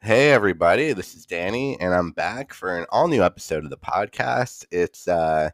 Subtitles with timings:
[0.00, 3.76] Hey, everybody, this is Danny, and I'm back for an all new episode of the
[3.76, 4.64] podcast.
[4.70, 5.50] It's uh,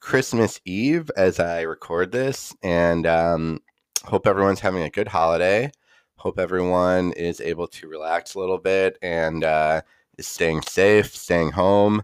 [0.00, 3.60] Christmas Eve as I record this, and um,
[4.04, 5.72] hope everyone's having a good holiday.
[6.16, 9.80] Hope everyone is able to relax a little bit and uh,
[10.18, 12.02] is staying safe, staying home.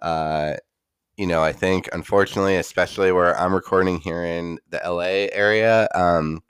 [0.00, 0.54] Uh,
[1.18, 6.42] you know, I think unfortunately, especially where I'm recording here in the LA area, um,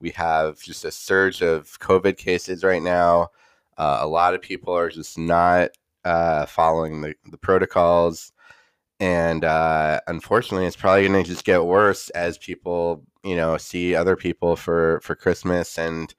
[0.00, 3.28] we have just a surge of COVID cases right now.
[3.76, 5.70] Uh, a lot of people are just not
[6.04, 8.32] uh, following the, the protocols.
[8.98, 13.94] And uh, unfortunately, it's probably going to just get worse as people, you know, see
[13.94, 16.14] other people for, for Christmas and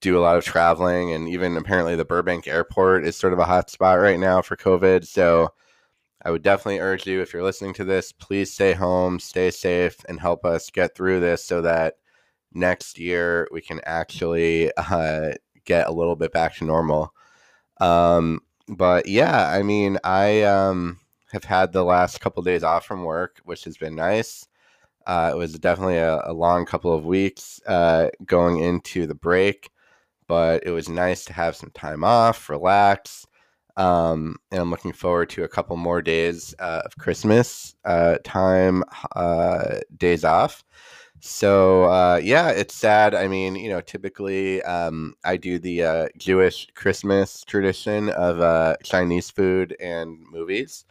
[0.00, 1.12] do a lot of traveling.
[1.12, 4.56] And even apparently, the Burbank airport is sort of a hot spot right now for
[4.56, 5.06] COVID.
[5.06, 5.54] So
[6.22, 9.96] I would definitely urge you, if you're listening to this, please stay home, stay safe,
[10.08, 11.94] and help us get through this so that
[12.54, 15.32] next year we can actually uh,
[15.64, 17.12] get a little bit back to normal.
[17.80, 21.00] Um, but yeah, I mean, I um,
[21.32, 24.46] have had the last couple of days off from work, which has been nice.
[25.06, 29.68] Uh, it was definitely a, a, long couple of weeks uh, going into the break,
[30.28, 33.26] but it was nice to have some time off, relax.
[33.76, 38.82] Um, and I'm looking forward to a couple more days uh, of Christmas uh, time,
[39.14, 40.64] uh, days off.
[41.26, 43.14] So uh, yeah, it's sad.
[43.14, 48.76] I mean, you know, typically um, I do the uh, Jewish Christmas tradition of uh,
[48.84, 50.84] Chinese food and movies.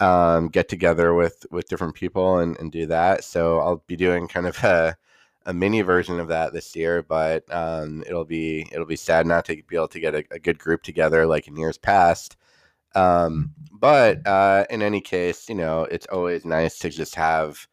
[0.00, 3.24] Um, get together with with different people and, and do that.
[3.24, 4.96] So I'll be doing kind of a,
[5.46, 9.44] a mini version of that this year, but um, it'll be it'll be sad not
[9.46, 12.36] to be able to get a, a good group together like in years past.
[12.94, 17.66] Um, but uh, in any case, you know, it's always nice to just have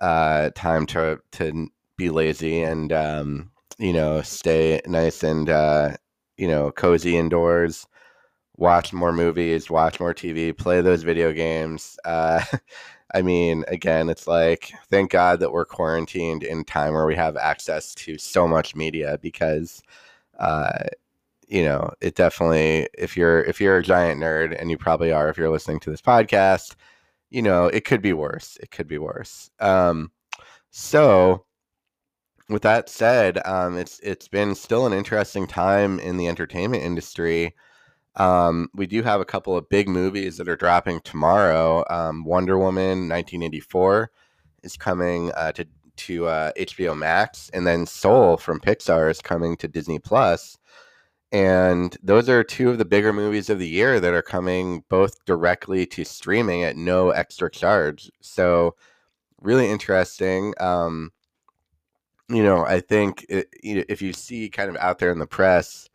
[0.00, 5.96] uh, time to to be lazy and um, you know stay nice and uh,
[6.36, 7.86] you know cozy indoors
[8.56, 12.42] watch more movies watch more tv play those video games uh,
[13.14, 17.36] i mean again it's like thank god that we're quarantined in time where we have
[17.36, 19.82] access to so much media because
[20.38, 20.84] uh,
[21.48, 25.28] you know it definitely if you're if you're a giant nerd and you probably are
[25.28, 26.74] if you're listening to this podcast
[27.30, 28.56] you know, it could be worse.
[28.60, 29.50] It could be worse.
[29.60, 30.12] Um,
[30.70, 31.44] so,
[32.48, 37.54] with that said, um, it's it's been still an interesting time in the entertainment industry.
[38.16, 41.84] Um, we do have a couple of big movies that are dropping tomorrow.
[41.88, 44.10] Um, Wonder Woman 1984
[44.62, 45.66] is coming uh, to
[45.96, 50.57] to uh, HBO Max, and then Soul from Pixar is coming to Disney Plus
[51.32, 55.24] and those are two of the bigger movies of the year that are coming both
[55.24, 58.10] directly to streaming at no extra charge.
[58.20, 58.74] So
[59.40, 61.12] really interesting um,
[62.28, 65.18] you know i think it, you know, if you see kind of out there in
[65.18, 65.88] the press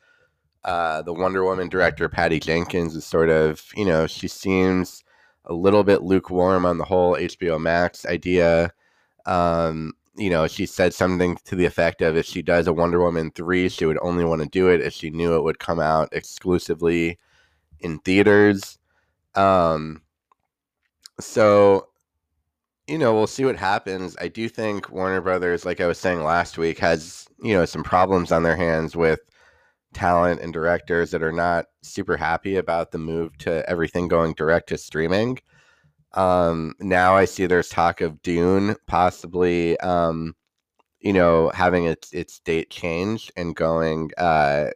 [0.63, 5.03] uh, the wonder woman director patty jenkins is sort of you know she seems
[5.45, 8.71] a little bit lukewarm on the whole hbo max idea.
[9.25, 12.99] Um, you know, she said something to the effect of if she does a Wonder
[13.01, 15.79] Woman 3, she would only want to do it if she knew it would come
[15.79, 17.17] out exclusively
[17.79, 18.77] in theaters.
[19.35, 20.03] Um,
[21.19, 21.87] so,
[22.87, 24.15] you know, we'll see what happens.
[24.19, 27.83] I do think Warner Brothers, like I was saying last week, has, you know, some
[27.83, 29.19] problems on their hands with
[29.93, 34.69] talent and directors that are not super happy about the move to everything going direct
[34.69, 35.39] to streaming.
[36.13, 40.35] Um, now I see there's talk of Dune possibly, um,
[40.99, 44.71] you know, having its its date changed and going uh,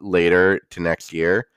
[0.00, 1.48] later to next year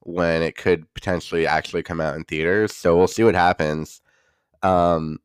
[0.00, 2.74] when it could potentially actually come out in theaters.
[2.74, 4.00] So we'll see what happens.
[4.62, 5.18] Um,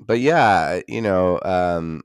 [0.00, 2.02] but yeah, you know, um,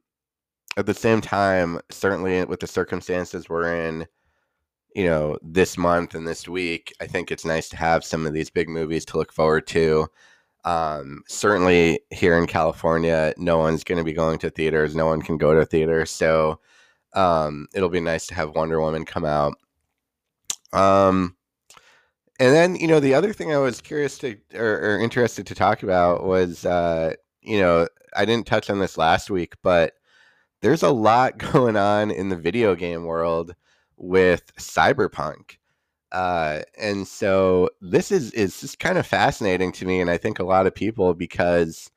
[0.78, 4.07] at the same time, certainly with the circumstances we're in,
[4.95, 8.33] you know, this month and this week, I think it's nice to have some of
[8.33, 10.07] these big movies to look forward to.
[10.66, 14.96] Um, certainly here in California, no one's going to be going to theaters.
[14.96, 16.09] No one can go to theaters.
[16.09, 16.59] So
[17.13, 19.56] um, it'll be nice to have Wonder Woman come out.
[20.71, 21.36] Um,
[22.39, 25.56] and then, you know, the other thing I was curious to or, or interested to
[25.56, 29.94] talk about was, uh, you know, I didn't touch on this last week, but
[30.62, 33.54] there's a lot going on in the video game world
[33.98, 35.57] with Cyberpunk.
[36.13, 40.39] Uh, and so this is is just kind of fascinating to me, and I think
[40.39, 41.89] a lot of people because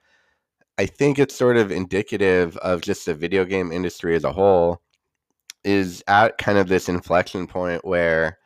[0.78, 4.82] I think it's sort of indicative of just the video game industry as a whole
[5.64, 8.38] is at kind of this inflection point where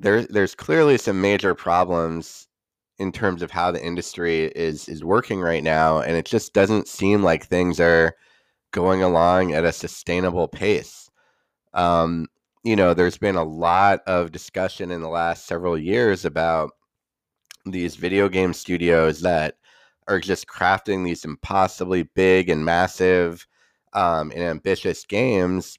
[0.00, 2.48] there's there's clearly some major problems
[2.98, 6.88] in terms of how the industry is is working right now, and it just doesn't
[6.88, 8.14] seem like things are
[8.72, 11.10] going along at a sustainable pace.
[11.74, 12.26] Um,
[12.66, 16.72] you know, there's been a lot of discussion in the last several years about
[17.66, 19.56] these video game studios that
[20.08, 23.46] are just crafting these impossibly big and massive
[23.92, 25.76] um, and ambitious games.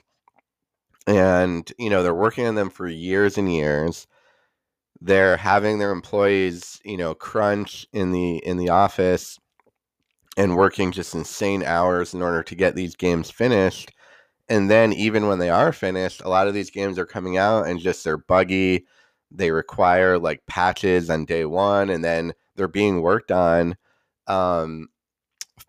[1.07, 4.07] And, you know, they're working on them for years and years.
[5.01, 9.39] They're having their employees, you know, crunch in the in the office
[10.37, 13.91] and working just insane hours in order to get these games finished.
[14.49, 17.67] And then even when they are finished, a lot of these games are coming out
[17.67, 18.85] and just they're buggy.
[19.31, 23.75] They require like patches on day one, and then they're being worked on
[24.27, 24.87] um,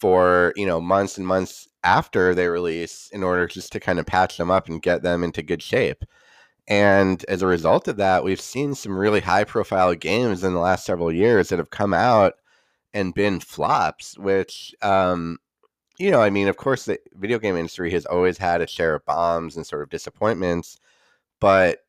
[0.01, 4.07] for you know months and months after they release in order just to kind of
[4.07, 6.05] patch them up and get them into good shape.
[6.69, 10.61] And as a result of that, we've seen some really high profile games in the
[10.61, 12.35] last several years that have come out
[12.95, 15.39] and been flops, which, um,
[15.99, 18.95] you know, I mean, of course, the video game industry has always had a share
[18.95, 20.79] of bombs and sort of disappointments.
[21.41, 21.81] But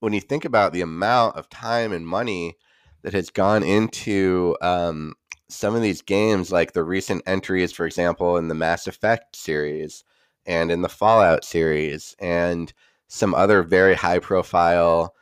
[0.00, 2.56] when you think about the amount of time and money
[3.02, 5.14] that has gone into um,
[5.48, 10.04] some of these games, like the recent entries, for example, in the Mass Effect series
[10.46, 12.72] and in the Fallout series, and
[13.08, 15.14] some other very high profile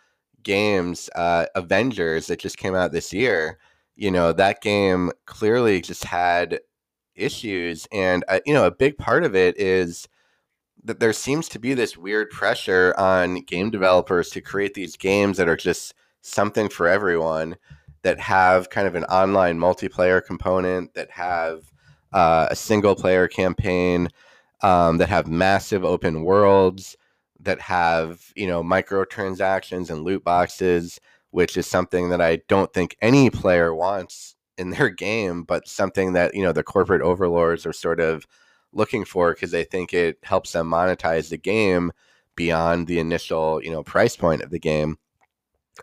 [0.42, 3.58] games, uh, Avengers that just came out this year.
[3.96, 6.60] You know, that game clearly just had
[7.20, 7.86] issues.
[7.92, 10.08] And, uh, you know, a big part of it is
[10.84, 15.36] that there seems to be this weird pressure on game developers to create these games
[15.36, 17.56] that are just something for everyone
[18.02, 21.70] that have kind of an online multiplayer component, that have
[22.12, 24.08] uh, a single player campaign,
[24.62, 26.96] um, that have massive open worlds,
[27.40, 31.00] that have you know microtransactions and loot boxes,
[31.30, 36.12] which is something that I don't think any player wants in their game, but something
[36.12, 38.26] that you know the corporate overlords are sort of
[38.72, 41.92] looking for because they think it helps them monetize the game
[42.36, 44.96] beyond the initial you know price point of the game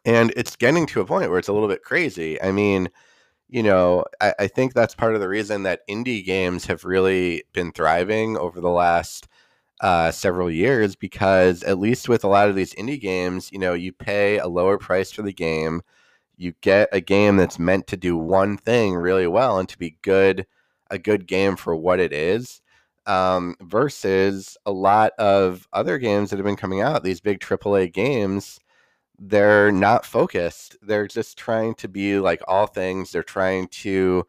[0.05, 2.41] and it's getting to a point where it's a little bit crazy.
[2.41, 2.89] I mean,
[3.49, 7.43] you know, I, I, think that's part of the reason that indie games have really
[7.53, 9.27] been thriving over the last
[9.81, 13.73] uh, several years because at least with a lot of these indie games, you know,
[13.73, 15.81] you pay a lower price for the game,
[16.37, 19.97] you get a game that's meant to do one thing really well and to be
[20.01, 20.45] good,
[20.91, 22.61] a good game for what it is.
[23.05, 27.93] Um, versus a lot of other games that have been coming out, these big AAA
[27.93, 28.59] games
[29.19, 30.77] they're not focused.
[30.81, 33.11] They're just trying to be like all things.
[33.11, 34.27] They're trying to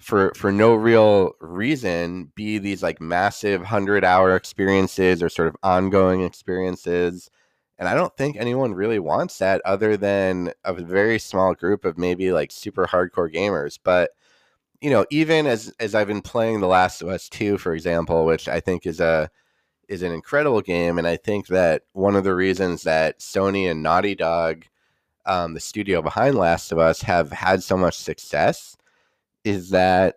[0.00, 5.56] for for no real reason be these like massive 100 hour experiences or sort of
[5.62, 7.30] ongoing experiences.
[7.78, 11.96] And I don't think anyone really wants that other than a very small group of
[11.96, 13.78] maybe like super hardcore gamers.
[13.82, 14.10] But
[14.80, 18.24] you know, even as as I've been playing The Last of Us 2, for example,
[18.24, 19.30] which I think is a
[19.88, 23.82] is an incredible game, and I think that one of the reasons that Sony and
[23.82, 24.64] Naughty Dog,
[25.26, 28.76] um, the studio behind Last of Us, have had so much success
[29.44, 30.16] is that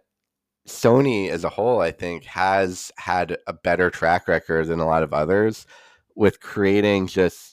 [0.67, 5.03] Sony as a whole, I think, has had a better track record than a lot
[5.03, 5.65] of others
[6.15, 7.50] with creating just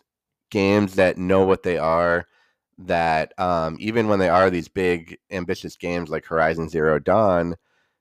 [0.50, 2.26] games that know what they are.
[2.78, 7.56] That um, even when they are these big, ambitious games like Horizon Zero Dawn,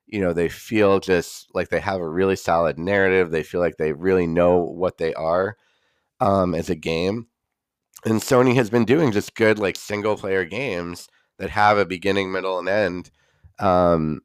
[0.08, 3.78] you know they feel just like they have a really solid narrative they feel like
[3.78, 5.58] they really know what they are
[6.22, 7.28] um, as a game
[8.06, 11.08] and sony has been doing just good like single player games
[11.40, 13.12] that have a beginning middle and end
[13.60, 14.22] um,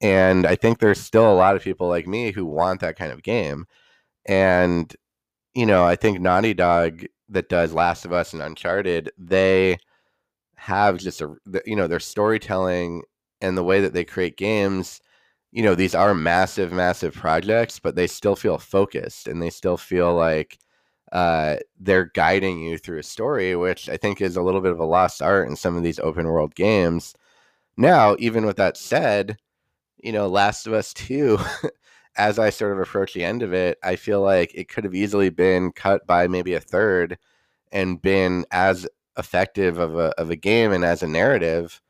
[0.00, 3.12] and i think there's still a lot of people like me who want that kind
[3.12, 3.66] of game
[4.26, 4.96] and
[5.54, 9.78] you know i think naughty dog that does last of us and uncharted they
[10.56, 11.34] have just a
[11.66, 13.02] you know their storytelling
[13.40, 15.00] and the way that they create games
[15.52, 19.76] you know these are massive massive projects but they still feel focused and they still
[19.76, 20.58] feel like
[21.12, 24.80] uh, they're guiding you through a story which i think is a little bit of
[24.80, 27.14] a lost art in some of these open world games.
[27.76, 29.38] Now even with that said
[29.98, 31.38] you know last of us 2
[32.16, 34.94] as i sort of approach the end of it i feel like it could have
[34.94, 37.18] easily been cut by maybe a third
[37.72, 38.86] and been as
[39.18, 41.80] effective of a, of a game and as a narrative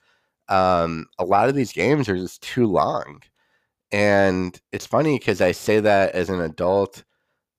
[0.48, 3.20] um, a lot of these games are just too long
[3.92, 7.04] and it's funny because I say that as an adult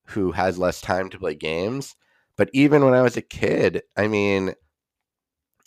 [0.07, 1.95] who has less time to play games.
[2.35, 4.53] But even when I was a kid, I mean,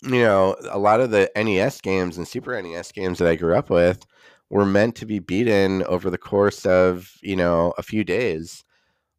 [0.03, 3.55] you know, a lot of the NES games and Super NES games that I grew
[3.55, 4.05] up with
[4.51, 8.65] were meant to be beaten over the course of, you know, a few days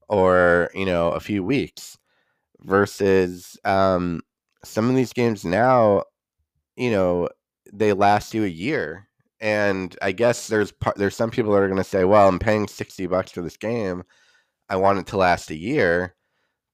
[0.09, 1.99] or, you know, a few weeks
[2.61, 4.23] versus um,
[4.65, 6.05] some of these games now,
[6.77, 7.29] you know,
[7.73, 9.09] they last you a year
[9.41, 12.69] and I guess there's there's some people that are going to say, "Well, I'm paying
[12.69, 14.05] 60 bucks for this game.
[14.69, 16.15] I want it to last a year."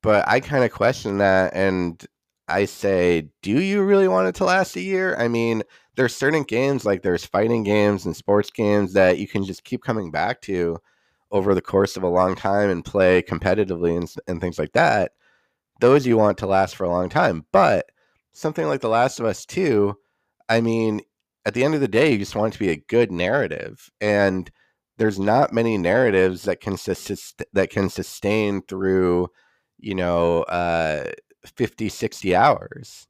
[0.02, 2.04] but I kind of question that and
[2.48, 5.16] I say, do you really want it to last a year?
[5.16, 5.62] I mean,
[5.98, 9.82] there's certain games like there's fighting games and sports games that you can just keep
[9.82, 10.78] coming back to
[11.32, 15.10] over the course of a long time and play competitively and, and things like that.
[15.80, 17.46] Those you want to last for a long time.
[17.50, 17.86] But
[18.32, 19.92] something like The Last of Us 2,
[20.48, 21.00] I mean,
[21.44, 23.90] at the end of the day, you just want it to be a good narrative.
[24.00, 24.48] And
[24.98, 29.30] there's not many narratives that can sus- that can sustain through,
[29.80, 31.10] you know, uh,
[31.44, 33.08] 50, 60 hours.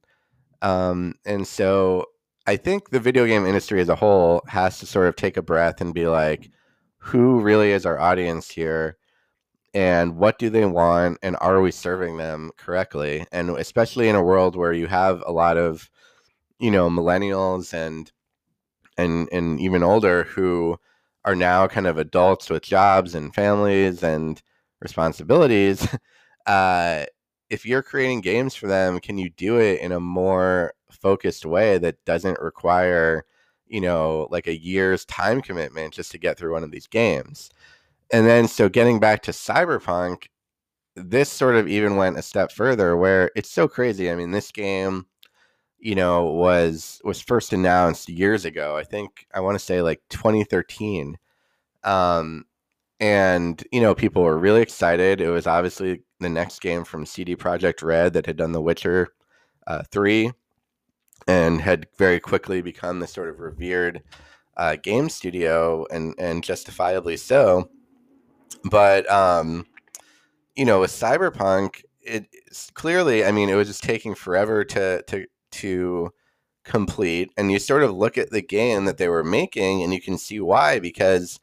[0.62, 2.06] Um, and so
[2.48, 5.42] I think the video game industry as a whole has to sort of take a
[5.42, 6.50] breath and be like,
[6.96, 8.96] who really is our audience here?
[9.74, 11.18] And what do they want?
[11.22, 13.26] And are we serving them correctly?
[13.32, 15.90] And especially in a world where you have a lot of,
[16.58, 18.10] you know, millennials and
[18.96, 20.78] and and even older who
[21.26, 24.42] are now kind of adults with jobs and families and
[24.80, 25.86] responsibilities.
[26.46, 27.04] Uh,
[27.50, 31.78] if you're creating games for them, can you do it in a more focused way
[31.78, 33.24] that doesn't require,
[33.66, 37.50] you know, like a year's time commitment just to get through one of these games?
[38.12, 40.28] And then, so getting back to Cyberpunk,
[40.96, 44.10] this sort of even went a step further where it's so crazy.
[44.10, 45.06] I mean, this game,
[45.78, 48.76] you know, was was first announced years ago.
[48.76, 51.18] I think I want to say like 2013.
[51.84, 52.46] Um,
[53.00, 57.36] and you know people were really excited it was obviously the next game from cd
[57.36, 59.08] projekt red that had done the witcher
[59.66, 60.32] uh, 3
[61.26, 64.02] and had very quickly become this sort of revered
[64.56, 67.68] uh, game studio and and justifiably so
[68.64, 69.66] but um
[70.56, 72.26] you know with cyberpunk it
[72.74, 76.10] clearly i mean it was just taking forever to to to
[76.64, 80.00] complete and you sort of look at the game that they were making and you
[80.00, 81.38] can see why because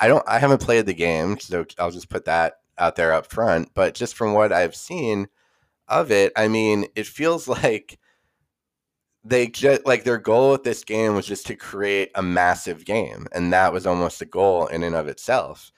[0.00, 3.30] I don't I haven't played the game, so I'll just put that out there up
[3.30, 3.70] front.
[3.74, 5.28] But just from what I've seen
[5.88, 7.98] of it, I mean, it feels like
[9.24, 13.26] they just like their goal with this game was just to create a massive game,
[13.32, 15.72] and that was almost a goal in and of itself.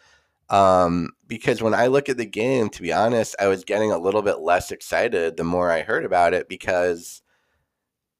[0.51, 3.99] Um, because when I look at the game, to be honest, I was getting a
[3.99, 7.23] little bit less excited the more I heard about it because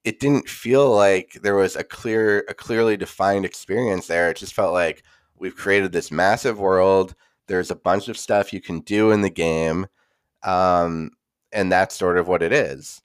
[0.05, 4.31] it didn't feel like there was a clear, a clearly defined experience there.
[4.31, 5.05] It just felt like,
[5.43, 7.17] We've created this massive world.
[7.49, 9.89] There's a bunch of stuff you can do in the game.
[10.45, 11.11] Um,
[11.51, 13.03] and that's sort of what it is.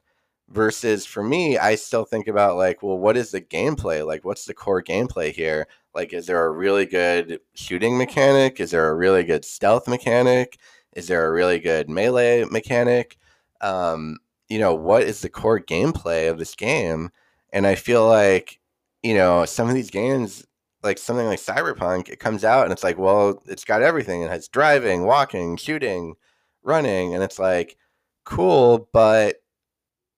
[0.49, 4.05] Versus for me, I still think about like, well, what is the gameplay?
[4.05, 5.67] Like, what's the core gameplay here?
[5.93, 8.59] Like, is there a really good shooting mechanic?
[8.61, 10.57] Is there a really good stealth mechanic?
[10.95, 13.17] Is there a really good melee mechanic?
[13.61, 17.09] Um, you know, what is the core gameplay of this game?
[17.51, 18.59] And I feel like,
[19.03, 20.45] you know, some of these games
[20.83, 24.21] like something like Cyberpunk, it comes out and it's like, well, it's got everything.
[24.21, 26.15] It has driving, walking, shooting,
[26.63, 27.77] running, and it's like
[28.25, 29.37] cool, but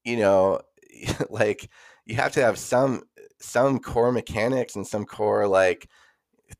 [0.03, 0.61] you know,
[1.29, 1.69] like
[2.05, 3.03] you have to have some
[3.41, 5.87] some core mechanics and some core like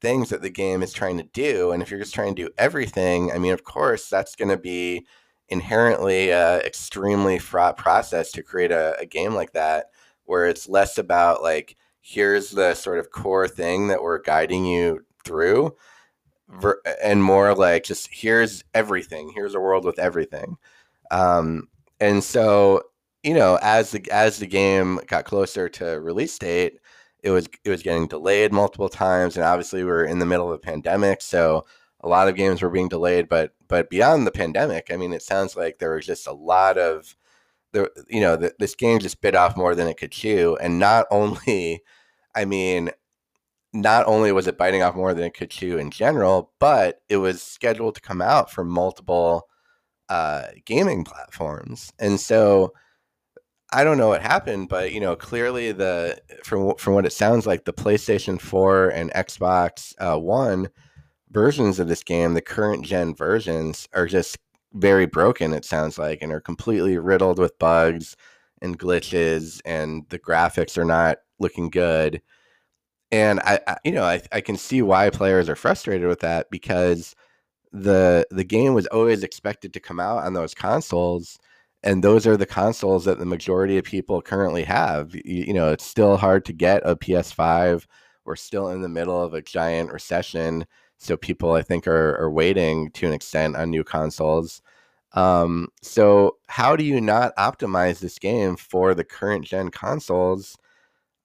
[0.01, 1.71] things that the game is trying to do.
[1.71, 4.57] And if you're just trying to do everything, I mean, of course, that's going to
[4.57, 5.05] be
[5.49, 9.87] inherently a extremely fraught process to create a, a game like that,
[10.25, 15.03] where it's less about like here's the sort of core thing that we're guiding you
[15.25, 15.75] through
[17.03, 20.57] and more like just here's everything here's a world with everything
[21.11, 21.67] um,
[21.99, 22.81] and so
[23.23, 26.79] you know as the as the game got closer to release date
[27.23, 30.47] it was it was getting delayed multiple times and obviously we are in the middle
[30.47, 31.65] of a pandemic so
[32.01, 35.21] a lot of games were being delayed but but beyond the pandemic i mean it
[35.21, 37.15] sounds like there was just a lot of
[37.73, 40.79] the you know the, this game just bit off more than it could chew and
[40.79, 41.81] not only
[42.35, 42.89] i mean
[43.73, 47.17] not only was it biting off more than it could chew in general but it
[47.17, 49.47] was scheduled to come out for multiple
[50.09, 52.73] uh, gaming platforms and so
[53.73, 57.45] i don't know what happened but you know clearly the from from what it sounds
[57.45, 60.69] like the playstation 4 and xbox uh, one
[61.31, 64.37] versions of this game the current gen versions are just
[64.73, 68.15] very broken it sounds like and are completely riddled with bugs
[68.61, 72.21] and glitches and the graphics are not looking good.
[73.11, 76.49] And I, I, you know I, I can see why players are frustrated with that
[76.51, 77.15] because
[77.71, 81.39] the the game was always expected to come out on those consoles
[81.83, 85.71] and those are the consoles that the majority of people currently have you, you know
[85.71, 87.85] it's still hard to get a ps5
[88.25, 90.65] we're still in the middle of a giant recession
[90.99, 94.61] so people I think are, are waiting to an extent on new consoles.
[95.13, 100.57] Um, so how do you not optimize this game for the current gen consoles?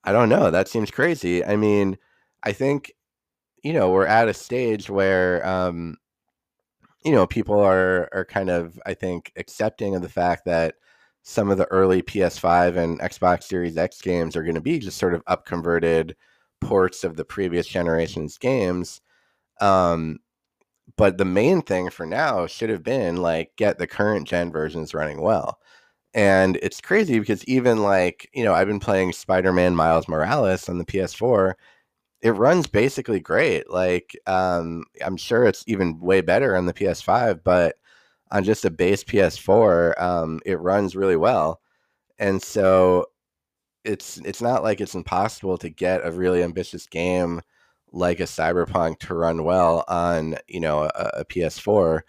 [0.04, 0.50] I don't know.
[0.50, 1.44] That seems crazy.
[1.44, 1.98] I mean,
[2.44, 2.92] I think
[3.62, 5.96] you know we're at a stage where um,
[7.04, 10.76] you know, people are are kind of, I think, accepting of the fact that
[11.22, 14.98] some of the early PS5 and Xbox Series X games are going to be just
[14.98, 16.14] sort of upconverted
[16.60, 19.00] ports of the previous generation's games.
[19.60, 20.20] Um,
[20.96, 24.94] but the main thing for now should have been like get the current gen versions
[24.94, 25.58] running well.
[26.14, 30.68] And it's crazy because even like, you know, I've been playing Spider Man Miles Morales
[30.68, 31.56] on the PS4.
[32.24, 33.70] It runs basically great.
[33.70, 37.76] Like, um, I'm sure it's even way better on the PS5, but
[38.32, 41.60] on just a base PS4, um, it runs really well.
[42.18, 43.06] And so
[43.84, 47.42] it's it's not like it's impossible to get a really ambitious game
[47.92, 52.00] like a Cyberpunk to run well on you know a, a PS4.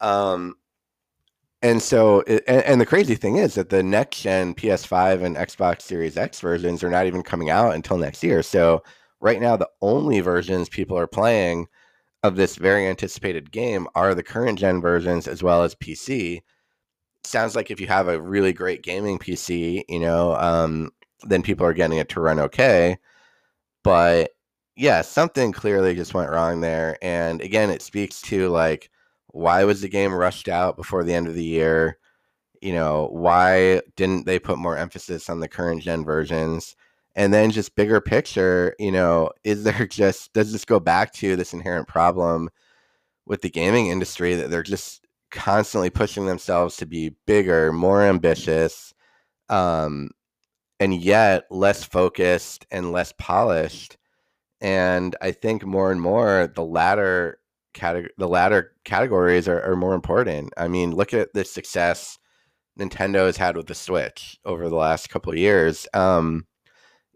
[0.00, 0.56] Um,
[1.62, 5.82] and so, and, and, the crazy thing is that the next gen PS5 and Xbox
[5.82, 8.42] Series X versions are not even coming out until next year.
[8.42, 8.82] So
[9.24, 11.66] right now, the only versions people are playing
[12.22, 16.42] of this very anticipated game are the current gen versions as well as PC.
[17.24, 20.90] Sounds like if you have a really great gaming PC, you know, um,
[21.22, 22.98] then people are getting it to run okay.
[23.84, 24.32] But
[24.76, 26.98] yeah, something clearly just went wrong there.
[27.02, 28.90] And again, it speaks to like
[29.28, 31.98] why was the game rushed out before the end of the year?
[32.62, 36.76] You know, why didn't they put more emphasis on the current gen versions?
[37.16, 41.36] And then just bigger picture, you know, is there just does this go back to
[41.36, 42.50] this inherent problem
[43.26, 48.94] with the gaming industry that they're just constantly pushing themselves to be bigger, more ambitious,
[49.48, 50.10] um,
[50.80, 53.96] and yet less focused and less polished
[54.64, 57.38] and I think more and more the latter
[57.74, 60.54] category, the latter categories are, are more important.
[60.56, 62.18] I mean, look at the success
[62.80, 65.86] Nintendo has had with the Switch over the last couple of years.
[65.92, 66.46] Um,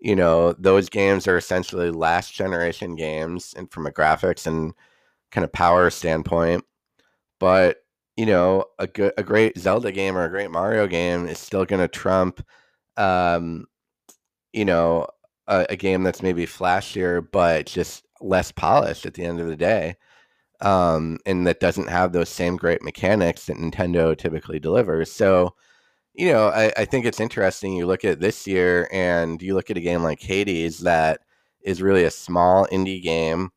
[0.01, 4.75] you know, those games are essentially last generation games, and from a graphics and
[5.33, 6.65] kind of power standpoint.
[7.41, 7.79] But
[8.17, 11.65] you know, a good, a great Zelda game or a great Mario game is still
[11.67, 12.45] to trump,
[12.97, 13.67] um,
[14.53, 15.07] you know,
[15.49, 19.57] a, a game that's maybe flashier but just less polished at the end of the
[19.57, 19.97] day
[20.61, 25.11] um, and that doesn't have those same great mechanics that Nintendo typically delivers.
[25.13, 25.55] So,
[26.19, 27.75] you know, I, I, think it's interesting.
[27.75, 31.21] You look at this year and you look at a game like Hades that
[31.63, 33.51] is really a small indie game.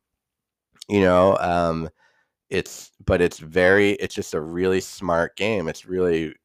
[0.88, 1.90] You know, um,
[2.52, 5.68] it's but it's very it's just a really smart game.
[5.68, 6.36] It's really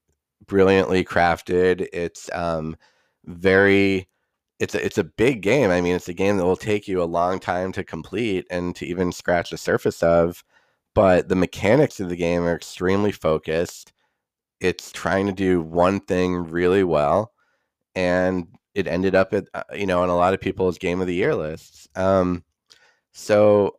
[0.47, 1.87] brilliantly crafted.
[1.93, 2.77] It's um,
[3.27, 4.09] very
[4.59, 5.71] it's a, it's a big game.
[5.71, 8.75] I mean, it's a game that will take you a long time to complete and
[8.77, 10.43] to even scratch the surface of.
[10.95, 13.93] But the mechanics of the game are extremely focused.
[14.61, 17.33] It's trying to do one thing really well,
[17.95, 21.07] and it ended up at uh, you know on a lot of people's game of
[21.07, 21.89] the year lists.
[21.97, 22.45] Um,
[23.13, 23.79] so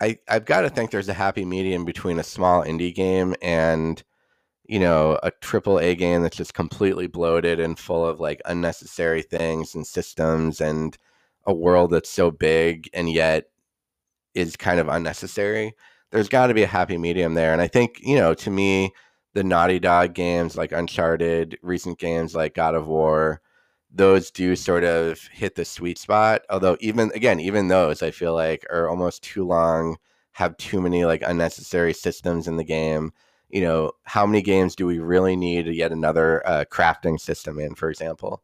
[0.00, 4.02] I I've got to think there's a happy medium between a small indie game and
[4.66, 9.22] you know, a triple A game that's just completely bloated and full of like unnecessary
[9.22, 10.96] things and systems and
[11.46, 13.46] a world that's so big and yet
[14.34, 15.74] is kind of unnecessary.
[16.10, 17.52] There's got to be a happy medium there.
[17.52, 18.92] And I think, you know, to me,
[19.34, 23.40] the Naughty Dog games like Uncharted, recent games like God of War,
[23.90, 26.42] those do sort of hit the sweet spot.
[26.50, 29.96] Although, even again, even those I feel like are almost too long,
[30.32, 33.12] have too many like unnecessary systems in the game
[33.52, 37.60] you know, how many games do we really need to get another uh, crafting system
[37.60, 38.42] in, for example?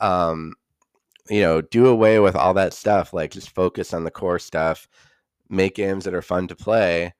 [0.00, 0.54] Um,
[1.28, 3.12] you know, do away with all that stuff.
[3.12, 4.88] Like just focus on the core stuff,
[5.48, 7.14] make games that are fun to play,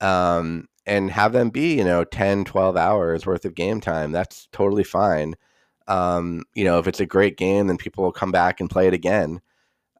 [0.00, 4.12] um, and have them be, you know, 10, 12 hours worth of game time.
[4.12, 5.34] That's totally fine.
[5.86, 8.88] Um, you know, if it's a great game, then people will come back and play
[8.88, 9.40] it again.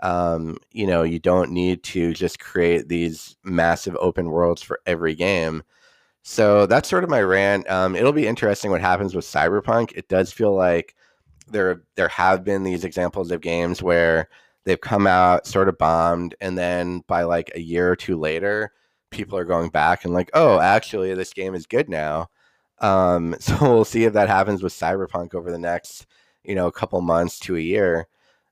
[0.00, 5.14] Um, you know, you don't need to just create these massive open worlds for every
[5.14, 5.62] game.
[6.22, 7.68] So that's sort of my rant.
[7.70, 9.92] Um, it'll be interesting what happens with Cyberpunk.
[9.96, 10.94] It does feel like
[11.50, 14.28] there there have been these examples of games where
[14.64, 18.72] they've come out sort of bombed, and then by like a year or two later,
[19.10, 22.28] people are going back and like, oh, actually, this game is good now.
[22.80, 26.06] Um, so we'll see if that happens with Cyberpunk over the next,
[26.44, 28.08] you know, couple months to a year.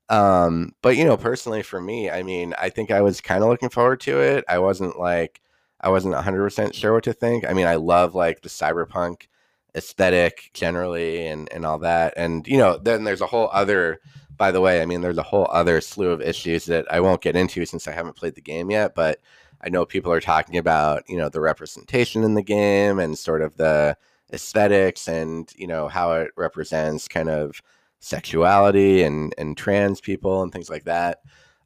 [0.09, 3.49] Um, but you know, personally for me, I mean, I think I was kind of
[3.49, 4.45] looking forward to it.
[4.47, 5.41] I wasn't like
[5.81, 7.45] I wasn't 100% sure what to think.
[7.45, 9.27] I mean, I love like the cyberpunk
[9.75, 12.13] aesthetic generally and, and all that.
[12.17, 13.99] And, you know, then there's a whole other,
[14.35, 17.21] by the way, I mean, there's a whole other slew of issues that I won't
[17.21, 18.95] get into since I haven't played the game yet.
[18.95, 19.19] But
[19.61, 23.41] I know people are talking about, you know, the representation in the game and sort
[23.41, 23.97] of the
[24.31, 27.61] aesthetics and, you know, how it represents kind of
[27.99, 31.19] sexuality and, and trans people and things like that.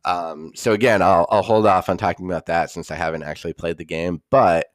[0.05, 3.53] Um, so again, I'll, I'll hold off on talking about that since I haven't actually
[3.53, 4.21] played the game.
[4.29, 4.67] But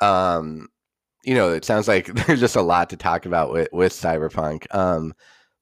[0.00, 0.68] um,
[1.24, 4.72] you know, it sounds like there's just a lot to talk about with with Cyberpunk.
[4.74, 5.14] Um,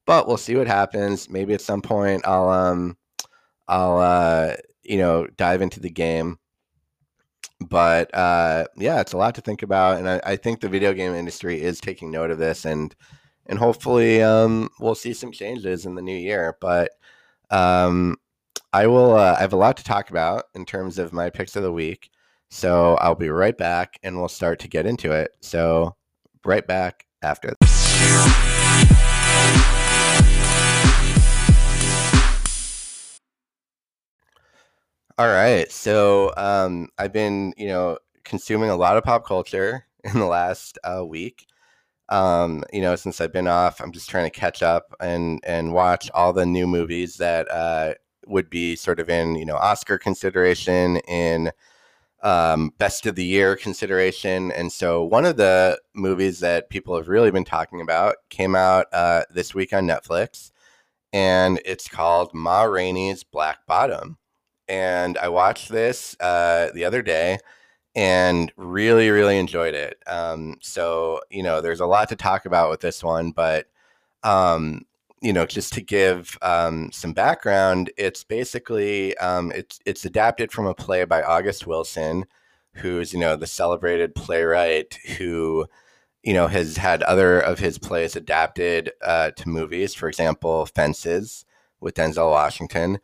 [0.05, 1.29] but we'll see what happens.
[1.29, 2.97] Maybe at some point I'll um,
[3.67, 6.39] I'll uh, you know dive into the game.
[7.61, 10.93] But uh, yeah, it's a lot to think about, and I, I think the video
[10.93, 12.95] game industry is taking note of this, and
[13.47, 16.57] and hopefully um, we'll see some changes in the new year.
[16.61, 16.91] But
[17.49, 18.17] um,
[18.71, 19.15] I will.
[19.15, 21.71] Uh, I have a lot to talk about in terms of my picks of the
[21.71, 22.09] week.
[22.49, 25.35] So I'll be right back and we'll start to get into it.
[25.41, 25.95] So,
[26.43, 27.53] right back after.
[35.19, 35.71] All right.
[35.71, 40.79] So, um, I've been, you know, consuming a lot of pop culture in the last
[40.85, 41.45] uh, week.
[42.09, 45.73] Um, you know, since I've been off, I'm just trying to catch up and and
[45.73, 47.95] watch all the new movies that uh,
[48.27, 51.51] would be sort of in, you know, Oscar consideration in
[52.23, 54.51] um, best of the year consideration.
[54.53, 58.87] And so, one of the movies that people have really been talking about came out
[58.93, 60.51] uh, this week on Netflix,
[61.13, 64.18] and it's called Ma Rainey's Black Bottom.
[64.69, 67.39] And I watched this uh, the other day
[67.95, 69.97] and really, really enjoyed it.
[70.07, 73.67] Um, so, you know, there's a lot to talk about with this one, but
[74.23, 74.85] um,
[75.21, 80.65] you know, just to give um, some background, it's basically um, it's it's adapted from
[80.67, 82.25] a play by August Wilson,
[82.73, 85.65] who's you know the celebrated playwright who
[86.23, 89.93] you know has had other of his plays adapted uh, to movies.
[89.93, 91.45] For example, Fences
[91.81, 92.99] with Denzel Washington.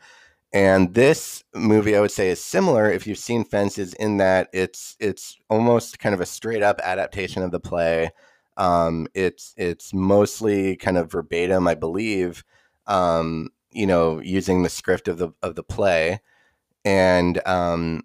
[0.55, 4.95] And this movie, I would say, is similar if you've seen Fences in that it's
[4.99, 8.09] it's almost kind of a straight up adaptation of the play
[8.57, 12.43] um, it's it's mostly kind of verbatim, I believe.
[12.87, 16.21] Um, you know, using the script of the of the play,
[16.85, 18.03] and um,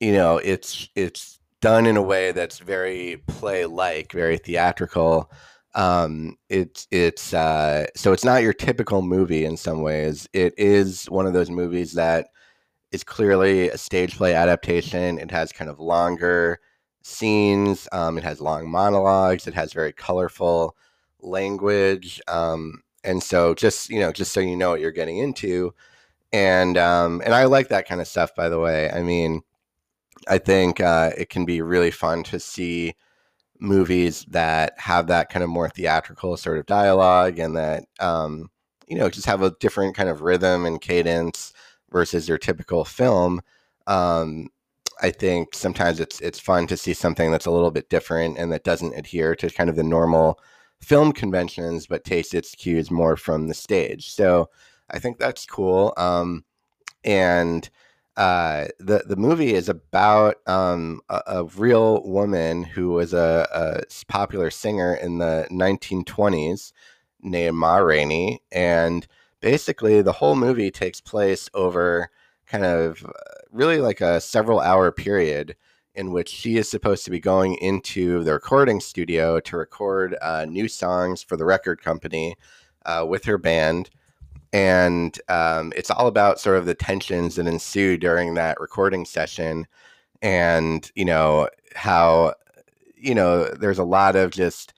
[0.00, 5.30] you know, it's it's done in a way that's very play like, very theatrical.
[5.74, 10.28] Um, it's it's uh, so it's not your typical movie in some ways.
[10.32, 12.28] It is one of those movies that
[12.92, 15.18] is clearly a stage play adaptation.
[15.18, 16.60] It has kind of longer
[17.02, 17.88] scenes.
[17.92, 19.46] Um, it has long monologues.
[19.46, 20.76] It has very colorful
[21.20, 22.20] language.
[22.28, 25.74] Um, and so just, you know, just so you know what you're getting into.
[26.32, 28.90] And, um, and I like that kind of stuff, by the way.
[28.90, 29.42] I mean,
[30.28, 32.94] I think uh, it can be really fun to see
[33.60, 38.50] movies that have that kind of more theatrical sort of dialogue and that, um,
[38.88, 41.52] you know, just have a different kind of rhythm and cadence
[41.90, 43.40] versus your typical film.
[43.86, 44.48] Um,
[45.00, 48.50] I think sometimes it's it's fun to see something that's a little bit different and
[48.52, 50.40] that doesn't adhere to kind of the normal
[50.80, 54.10] film conventions, but takes its cues more from the stage.
[54.10, 54.50] So
[54.90, 55.92] I think that's cool.
[55.96, 56.44] Um,
[57.04, 57.68] and
[58.18, 64.04] uh, the the movie is about um, a, a, real woman who was a, a,
[64.08, 66.72] popular singer in the 1920s
[67.22, 69.06] named Ma Rainey, and
[69.40, 72.10] basically the whole movie takes place over
[72.48, 73.10] kind of uh,
[73.52, 75.54] really like a several hour period
[75.94, 80.44] in which she is supposed to be going into the recording studio to record uh,
[80.44, 82.34] new songs for the record company
[82.84, 83.90] uh, with her band.
[84.52, 89.66] And um, it's all about sort of the tensions that ensue during that recording session.
[90.22, 92.34] And, you know, how,
[92.96, 94.74] you know, there's a lot of just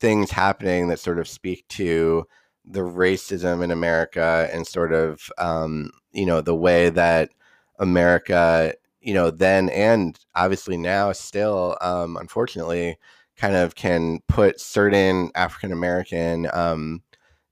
[0.00, 2.26] things happening that sort of speak to
[2.64, 7.30] the racism in America and sort of, um, you know, the way that
[7.78, 12.98] America, you know, then and obviously now still, um, unfortunately,
[13.36, 17.02] kind of can put certain African American, um,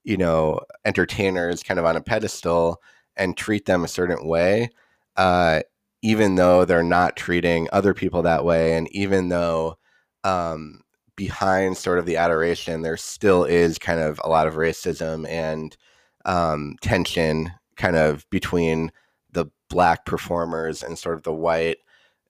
[0.04, 2.80] you know, entertainers kind of on a pedestal
[3.16, 4.70] and treat them a certain way,
[5.16, 5.60] uh,
[6.02, 9.76] even though they're not treating other people that way, and even though
[10.24, 10.80] um,
[11.16, 15.76] behind sort of the adoration, there still is kind of a lot of racism and
[16.24, 18.90] um, tension kind of between
[19.32, 21.78] the black performers and sort of the white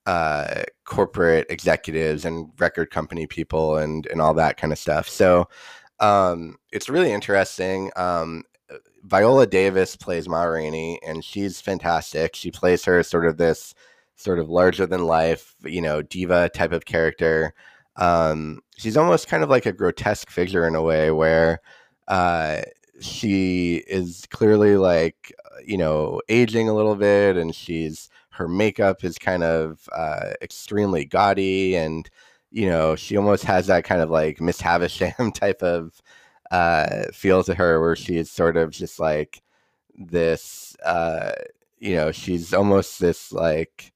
[0.06, 5.08] uh, corporate executives and record company people and and all that kind of stuff.
[5.08, 5.48] So
[6.00, 7.90] um, it's really interesting.
[7.96, 8.44] Um,
[9.04, 12.36] Viola Davis plays Ma Rainey, and she's fantastic.
[12.36, 13.74] She plays her sort of this
[14.16, 17.54] sort of larger than life, you know, diva type of character.
[17.96, 21.60] Um, she's almost kind of like a grotesque figure in a way where
[22.08, 22.62] uh,
[23.00, 25.32] she is clearly like
[25.64, 31.04] you know aging a little bit and she's her makeup is kind of uh, extremely
[31.04, 32.08] gaudy and
[32.50, 36.00] you know she almost has that kind of like miss havisham type of
[36.50, 39.42] uh, feel to her where she is sort of just like
[39.96, 41.32] this uh,
[41.78, 43.92] you know she's almost this like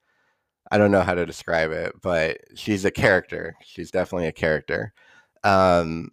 [0.70, 3.56] I don't know how to describe it, but she's a character.
[3.64, 4.92] She's definitely a character.
[5.44, 6.10] Um,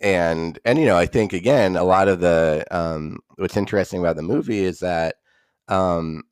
[0.00, 4.16] and and you know, I think again, a lot of the um, what's interesting about
[4.16, 5.16] the movie is that
[5.68, 6.22] um,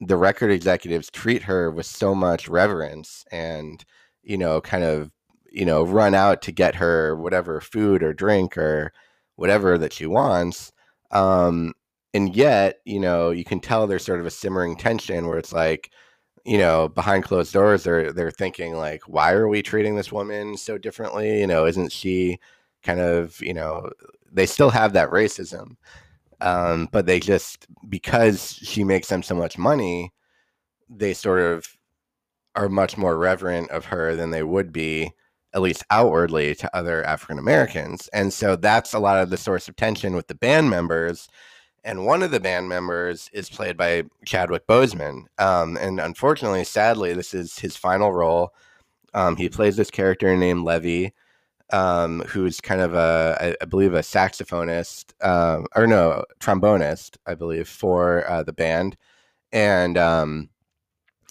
[0.00, 3.84] the record executives treat her with so much reverence and
[4.24, 5.10] you know, kind of
[5.54, 8.92] you know, run out to get her whatever food or drink or
[9.36, 10.72] whatever that she wants.
[11.12, 11.74] Um,
[12.12, 15.52] and yet, you know, you can tell there's sort of a simmering tension where it's
[15.52, 15.90] like,
[16.44, 20.56] you know, behind closed doors, they're they're thinking like, why are we treating this woman
[20.56, 21.40] so differently?
[21.40, 22.38] You know, isn't she
[22.82, 23.90] kind of, you know,
[24.32, 25.76] they still have that racism,
[26.40, 30.12] um, but they just because she makes them so much money,
[30.90, 31.66] they sort of
[32.56, 35.12] are much more reverent of her than they would be,
[35.52, 38.08] at least outwardly, to other African Americans.
[38.12, 41.28] And so that's a lot of the source of tension with the band members
[41.84, 45.24] and one of the band members is played by Chadwick Boseman.
[45.38, 48.54] Um, and unfortunately, sadly, this is his final role.
[49.12, 51.12] Um, he plays this character named Levee,
[51.70, 57.34] um, who's kind of a, I, I believe, a saxophonist, um, or no, trombonist, I
[57.34, 58.96] believe, for uh, the band.
[59.52, 60.48] And um,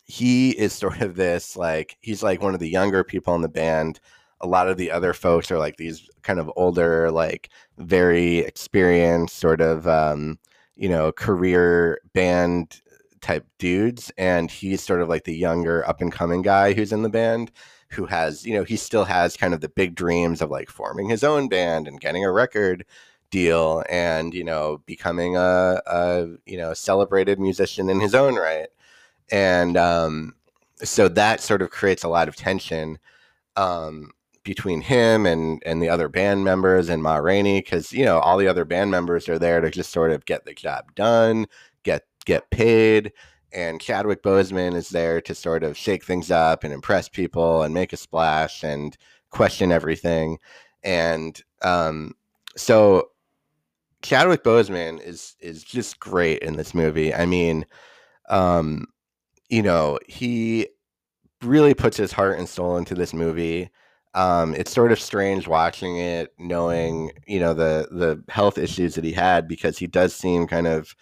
[0.06, 3.50] he is sort of this like he's like one of the younger people in the
[3.50, 4.00] band
[4.44, 9.38] a lot of the other folks are like these kind of older, like very experienced
[9.38, 10.38] sort of, um,
[10.76, 12.82] you know, career band
[13.22, 14.12] type dudes.
[14.18, 17.52] And he's sort of like the younger up and coming guy who's in the band
[17.90, 21.08] who has, you know, he still has kind of the big dreams of like forming
[21.10, 22.86] his own band and getting a record
[23.32, 28.68] deal and, you know, becoming a, a you know, celebrated musician in his own right.
[29.32, 30.36] And um,
[30.84, 33.00] so that sort of creates a lot of tension.
[33.56, 34.12] Um,
[34.44, 38.38] between him and and the other band members and Ma Rainey because you know all
[38.38, 41.48] the other band members are there to just sort of get the job done,
[41.84, 43.12] get get paid,
[43.52, 47.74] and Chadwick Boseman is there to sort of shake things up and impress people and
[47.74, 48.98] make a splash and
[49.30, 50.38] question everything,
[50.84, 52.14] and um,
[52.56, 53.10] so
[54.02, 57.14] Chadwick Boseman is is just great in this movie.
[57.14, 57.66] I mean,
[58.30, 58.88] um,
[59.54, 60.68] you know, he
[61.42, 63.70] really puts his heart and soul into this movie
[64.16, 69.04] um, it's sort of strange watching it, knowing you know the the health issues that
[69.04, 70.96] he had because he does seem kind of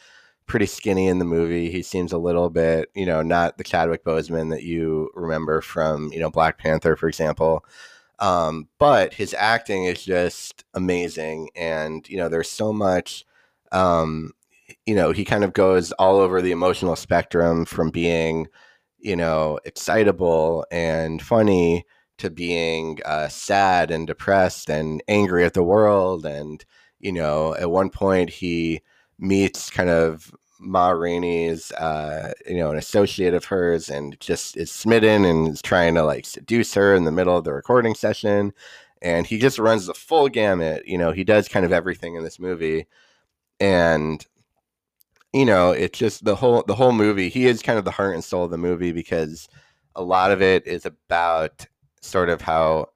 [0.48, 1.70] pretty skinny in the movie.
[1.72, 6.12] He seems a little bit, you know, not the Chadwick Boseman that you remember from
[6.14, 7.66] you know Black Panther, for example.
[8.20, 13.26] Um, but his acting is just amazing, and you know, there's so much.
[13.74, 14.32] Um,
[14.86, 18.48] you know, he kind of goes all over the emotional spectrum from being,
[19.00, 21.86] you know, excitable and funny
[22.18, 26.26] to being uh, sad and depressed and angry at the world.
[26.26, 26.64] And,
[27.00, 28.82] you know, at one point he
[29.18, 34.72] meets kind of Ma Rainey's, uh, you know, an associate of hers and just is
[34.72, 38.54] smitten and is trying to like seduce her in the middle of the recording session.
[39.02, 40.84] And he just runs the full gamut.
[40.86, 42.86] You know, he does kind of everything in this movie.
[43.60, 44.24] And,
[45.34, 47.30] you know, it's just the whole the whole movie.
[47.30, 49.48] He is kind of the heart and soul of the movie because
[49.96, 51.66] a lot of it is about
[52.02, 52.88] sort of how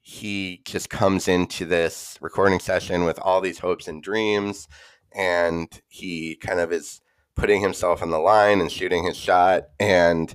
[0.00, 4.66] he just comes into this recording session with all these hopes and dreams
[5.12, 7.00] and he kind of is
[7.36, 10.34] putting himself on the line and shooting his shot and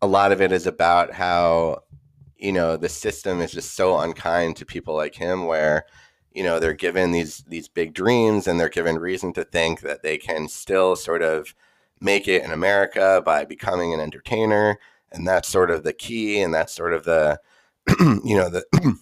[0.00, 1.78] a lot of it is about how
[2.36, 5.84] you know the system is just so unkind to people like him where
[6.36, 10.02] you know they're given these these big dreams and they're given reason to think that
[10.02, 11.54] they can still sort of
[11.98, 14.78] make it in America by becoming an entertainer.
[15.10, 17.40] And that's sort of the key and that's sort of the
[18.00, 18.64] you know the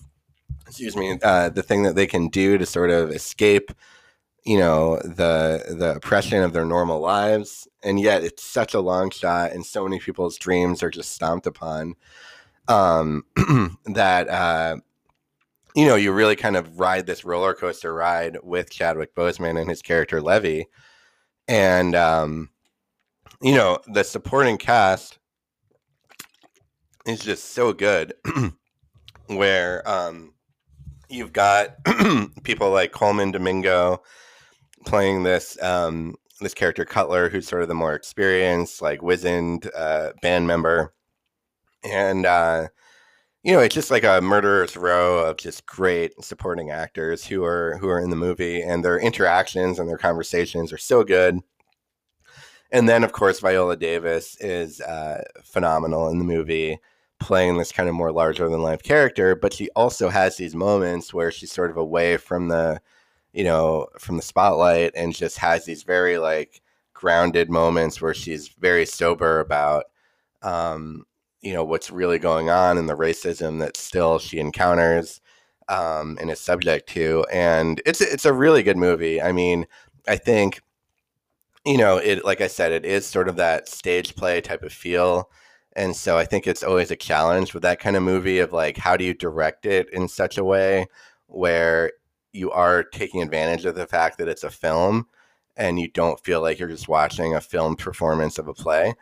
[0.67, 3.73] excuse me uh, the thing that they can do to sort of escape
[4.45, 7.67] you know the the oppression of their normal lives.
[7.83, 11.49] And yet it's such a long shot and so many people's dreams are just stomped
[11.49, 11.97] upon
[12.69, 13.25] um
[13.87, 14.77] that uh
[15.75, 19.69] you know you really kind of ride this roller coaster ride with Chadwick Boseman and
[19.69, 20.67] his character Levee.
[21.49, 22.51] And um
[23.43, 25.19] you know the supporting cast
[27.07, 28.15] is just so good
[29.27, 30.33] where um,
[31.09, 31.77] you've got
[32.45, 34.03] people like Colman Domingo
[34.87, 40.13] playing this um, this character Cutler, who's sort of the more experienced, like wizened uh,
[40.23, 40.95] band member,
[41.85, 42.69] and uh,
[43.45, 47.77] you know it's just like a murderer's row of just great supporting actors who are
[47.79, 51.41] who are in the movie, and their interactions and their conversations are so good.
[52.71, 56.79] And then, of course, Viola Davis is uh, phenomenal in the movie
[57.21, 61.15] playing this kind of more larger than life character, but she also has these moments
[61.15, 62.81] where she's sort of away from the,
[63.33, 66.61] you know, from the spotlight and just has these very like
[66.95, 69.85] grounded moments where she's very sober about,
[70.43, 71.05] um,
[71.45, 75.21] you know what's really going on and the racism that still she encounters
[75.69, 77.25] um, and is subject to.
[77.33, 79.21] And it's it's a really good movie.
[79.23, 79.67] I mean,
[80.09, 80.63] I think
[81.67, 82.25] you know it.
[82.25, 85.31] Like I said, it is sort of that stage play type of feel.
[85.77, 88.77] And so I think it's always a challenge with that kind of movie of like,
[88.77, 90.87] how do you direct it in such a way
[91.27, 91.93] where
[92.33, 95.07] you are taking advantage of the fact that it's a film
[95.57, 98.95] and you don't feel like you're just watching a film performance of a play.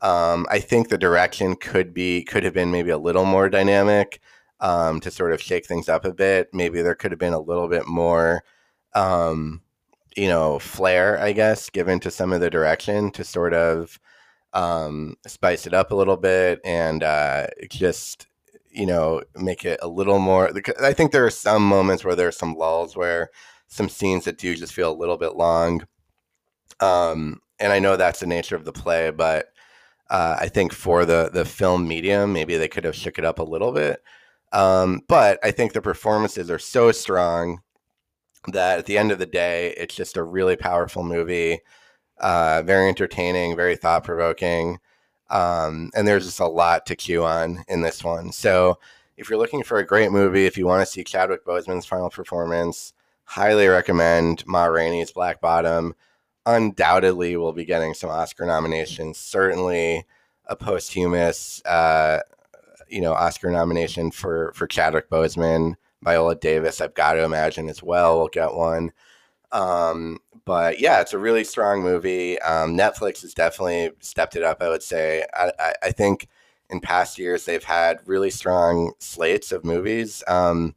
[0.00, 4.20] Um, I think the direction could be could have been maybe a little more dynamic
[4.60, 6.48] um, to sort of shake things up a bit.
[6.52, 8.44] Maybe there could have been a little bit more,
[8.94, 9.62] um,
[10.16, 13.98] you know, flair, I guess, given to some of the direction to sort of
[14.52, 18.26] um, spice it up a little bit and uh, just
[18.70, 20.50] you know make it a little more.
[20.82, 23.30] I think there are some moments where there are some lulls where
[23.68, 25.86] some scenes that do just feel a little bit long.
[26.80, 29.46] Um, and I know that's the nature of the play, but
[30.10, 33.38] uh, I think for the the film medium, maybe they could have shook it up
[33.38, 34.02] a little bit.
[34.52, 37.60] Um, but I think the performances are so strong
[38.48, 41.60] that at the end of the day, it's just a really powerful movie,
[42.20, 44.78] uh, very entertaining, very thought provoking.
[45.30, 48.30] Um, and there's just a lot to cue on in this one.
[48.32, 48.78] So
[49.16, 52.10] if you're looking for a great movie, if you want to see Chadwick Boseman's final
[52.10, 52.92] performance,
[53.24, 55.94] highly recommend Ma Rainey's Black Bottom
[56.46, 59.18] undoubtedly will be getting some Oscar nominations.
[59.18, 60.04] Certainly
[60.46, 62.20] a posthumous, uh,
[62.88, 66.80] you know, Oscar nomination for for Chadwick Boseman, Viola Davis.
[66.80, 68.92] I've got to imagine as well will get one.
[69.52, 72.38] Um, but yeah, it's a really strong movie.
[72.40, 74.62] Um, Netflix has definitely stepped it up.
[74.62, 75.24] I would say.
[75.34, 76.28] I, I, I, think
[76.70, 80.22] in past years they've had really strong slates of movies.
[80.26, 80.74] Um,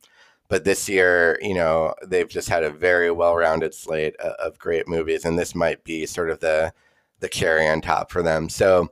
[0.49, 5.25] but this year, you know, they've just had a very well-rounded slate of great movies,
[5.25, 6.73] and this might be sort of the
[7.19, 8.47] the cherry on top for them.
[8.47, 8.89] So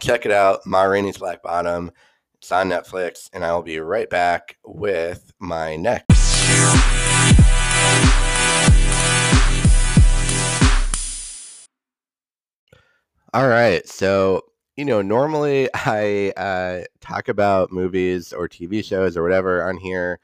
[0.00, 1.92] check it out, Ma Rainey's Black Bottom.
[2.34, 6.06] It's on Netflix, and I will be right back with my next.
[13.32, 14.42] All right, so
[14.76, 20.20] you know, normally I uh, talk about movies or TV shows or whatever on here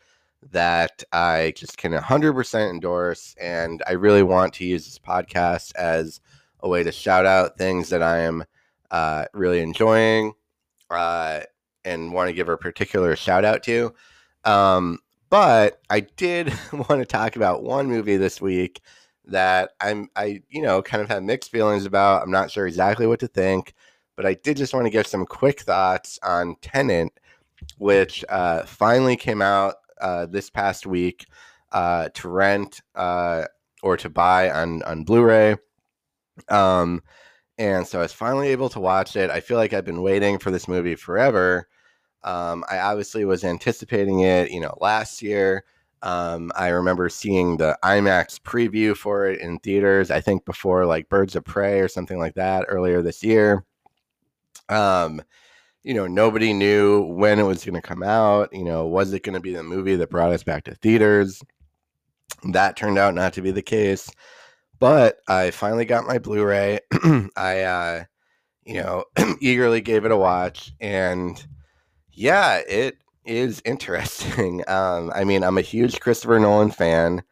[0.51, 3.35] that I just can 100% endorse.
[3.41, 6.21] And I really want to use this podcast as
[6.61, 8.45] a way to shout out things that I am
[8.91, 10.33] uh, really enjoying
[10.91, 11.41] uh,
[11.85, 13.95] and want to give a particular shout out to.
[14.45, 14.99] Um,
[15.31, 18.81] but I did want to talk about one movie this week
[19.27, 22.23] that I'm, I, you know, kind of have mixed feelings about.
[22.23, 23.75] I'm not sure exactly what to think,
[24.17, 27.19] but I did just want to give some quick thoughts on Tenet,
[27.79, 31.27] which uh, finally came out uh, this past week
[31.73, 33.45] uh, to rent uh,
[33.83, 35.57] or to buy on on Blu-ray.
[36.49, 37.03] Um,
[37.59, 39.31] and so I was finally able to watch it.
[39.31, 41.69] I feel like I've been waiting for this movie forever.
[42.25, 45.65] Um, I obviously was anticipating it, you know, last year.
[46.03, 50.11] Um, I remember seeing the IMAX preview for it in theaters.
[50.11, 53.65] I think before like Birds of Prey or something like that earlier this year.
[54.69, 55.23] Um,
[55.83, 58.53] you know, nobody knew when it was going to come out.
[58.53, 61.43] You know, was it going to be the movie that brought us back to theaters?
[62.51, 64.11] That turned out not to be the case.
[64.79, 66.81] But I finally got my Blu ray.
[67.37, 68.05] I, uh,
[68.65, 69.05] you know,
[69.41, 70.73] eagerly gave it a watch.
[70.81, 71.45] And
[72.13, 74.65] yeah, it is interesting.
[74.69, 77.23] Um, I mean, I'm a huge Christopher Nolan fan.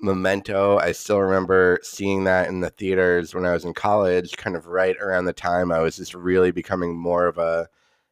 [0.00, 4.54] Memento, I still remember seeing that in the theaters when I was in college, kind
[4.56, 7.68] of right around the time I was just really becoming more of a,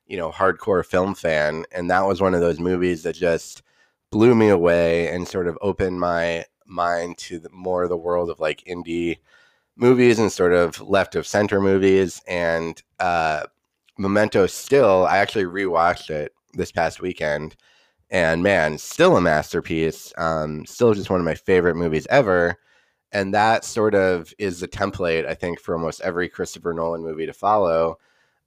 [0.06, 1.66] you know, hardcore film fan.
[1.72, 3.62] And that was one of those movies that just
[4.10, 8.30] blew me away and sort of opened my mind to the, more of the world
[8.30, 9.18] of like indie
[9.76, 12.22] movies and sort of left of center movies.
[12.26, 13.44] And uh,
[13.98, 17.56] Memento still, I actually rewatched it this past weekend
[18.10, 20.12] and man, still a masterpiece.
[20.18, 22.56] Um, still just one of my favorite movies ever.
[23.12, 27.26] And that sort of is the template, I think, for almost every Christopher Nolan movie
[27.26, 27.98] to follow,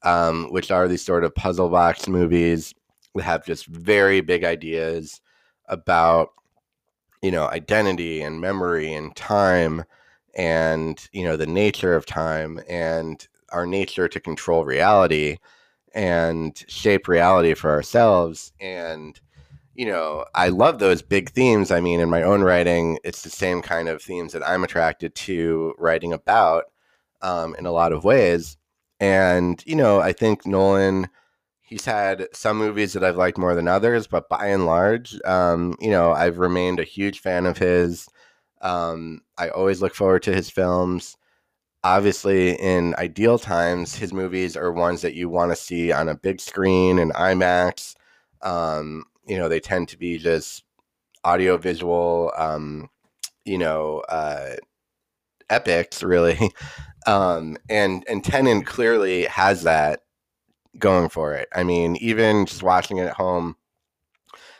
[0.03, 2.73] um, which are these sort of puzzle box movies
[3.15, 5.21] that have just very big ideas
[5.67, 6.29] about,
[7.21, 9.83] you know, identity and memory and time
[10.35, 15.37] and, you know, the nature of time and our nature to control reality
[15.93, 18.51] and shape reality for ourselves.
[18.59, 19.19] And,
[19.77, 21.71] you know, I love those big themes.
[21.71, 25.15] I mean, in my own writing, it's the same kind of themes that I'm attracted
[25.15, 26.65] to writing about
[27.23, 28.57] um, in a lot of ways.
[28.99, 31.09] And, you know, I think Nolan,
[31.61, 35.75] he's had some movies that I've liked more than others, but by and large, um,
[35.81, 38.07] you know, I've remained a huge fan of his.
[38.61, 41.17] Um, I always look forward to his films.
[41.83, 46.15] obviously, in ideal times, his movies are ones that you want to see on a
[46.15, 47.95] big screen and IMAX.
[48.41, 50.63] Um, you know, they tend to be just
[51.23, 52.89] audio visual, um,
[53.45, 54.55] you know, uh,
[55.49, 56.51] epics, really.
[57.07, 60.01] Um, and and Tenet clearly has that
[60.79, 61.47] going for it.
[61.55, 63.55] I mean, even just watching it at home,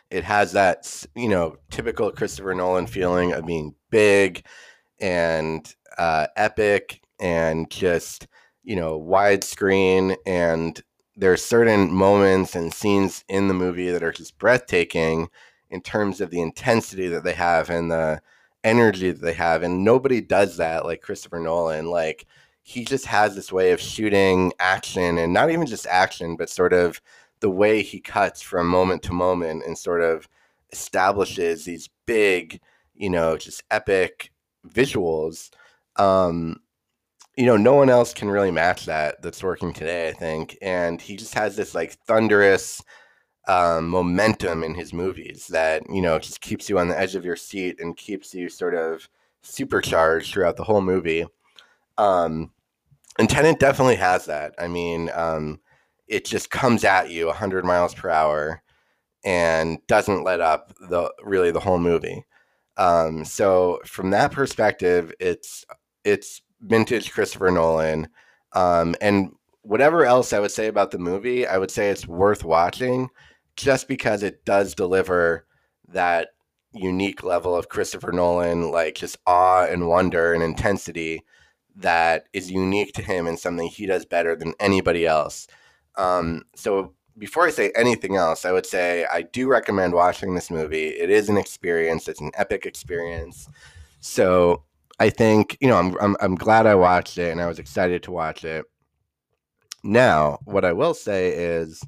[0.09, 4.45] it has that you know typical Christopher Nolan feeling of being big
[4.99, 8.28] and uh, epic and just
[8.63, 10.82] you know widescreen and
[11.18, 15.30] there's certain moments and scenes in the movie that are just breathtaking
[15.70, 18.22] in terms of the intensity that they have and the
[18.63, 21.88] energy that they have and nobody does that like Christopher Nolan.
[21.89, 22.26] Like
[22.61, 26.74] he just has this way of shooting action and not even just action but sort
[26.74, 27.01] of
[27.39, 30.28] the way he cuts from moment to moment and sort of
[30.72, 32.59] establishes these big
[32.93, 34.32] you know just epic
[34.68, 35.49] visuals.
[35.95, 36.61] Um
[37.38, 41.01] you know no one else can really match that that's working today i think and
[41.01, 42.83] he just has this like thunderous
[43.47, 47.23] um, momentum in his movies that you know just keeps you on the edge of
[47.23, 49.07] your seat and keeps you sort of
[49.41, 51.25] supercharged throughout the whole movie.
[51.97, 52.51] Um,
[53.17, 54.53] and Tenet definitely has that.
[54.59, 55.59] I mean, um,
[56.07, 58.61] it just comes at you 100 miles per hour
[59.25, 62.25] and doesn't let up the really the whole movie.
[62.77, 65.65] Um, so from that perspective, it's
[66.03, 68.08] it's vintage Christopher Nolan.
[68.53, 69.32] Um, and
[69.62, 73.10] whatever else I would say about the movie, I would say it's worth watching
[73.55, 75.45] just because it does deliver
[75.89, 76.30] that
[76.74, 81.24] unique level of Christopher Nolan, like just awe and wonder and intensity
[81.76, 85.47] that is unique to him and something he does better than anybody else.
[85.95, 90.51] Um, so before I say anything else, I would say I do recommend watching this
[90.51, 90.88] movie.
[90.88, 92.08] It is an experience.
[92.08, 93.49] It's an epic experience.
[93.99, 94.64] So
[94.99, 98.03] I think you know I'm I'm, I'm glad I watched it and I was excited
[98.03, 98.65] to watch it.
[99.83, 101.83] Now, what I will say is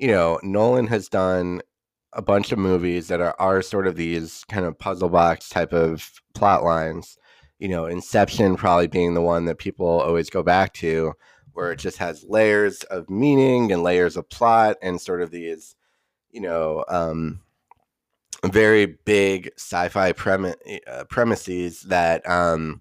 [0.00, 1.60] you know, Nolan has done
[2.14, 5.72] a bunch of movies that are, are sort of these kind of puzzle box type
[5.74, 7.18] of plot lines.
[7.58, 11.12] You know, Inception probably being the one that people always go back to,
[11.52, 15.76] where it just has layers of meaning and layers of plot and sort of these,
[16.30, 17.42] you know, um,
[18.44, 22.80] very big sci-fi uh, premises that, um,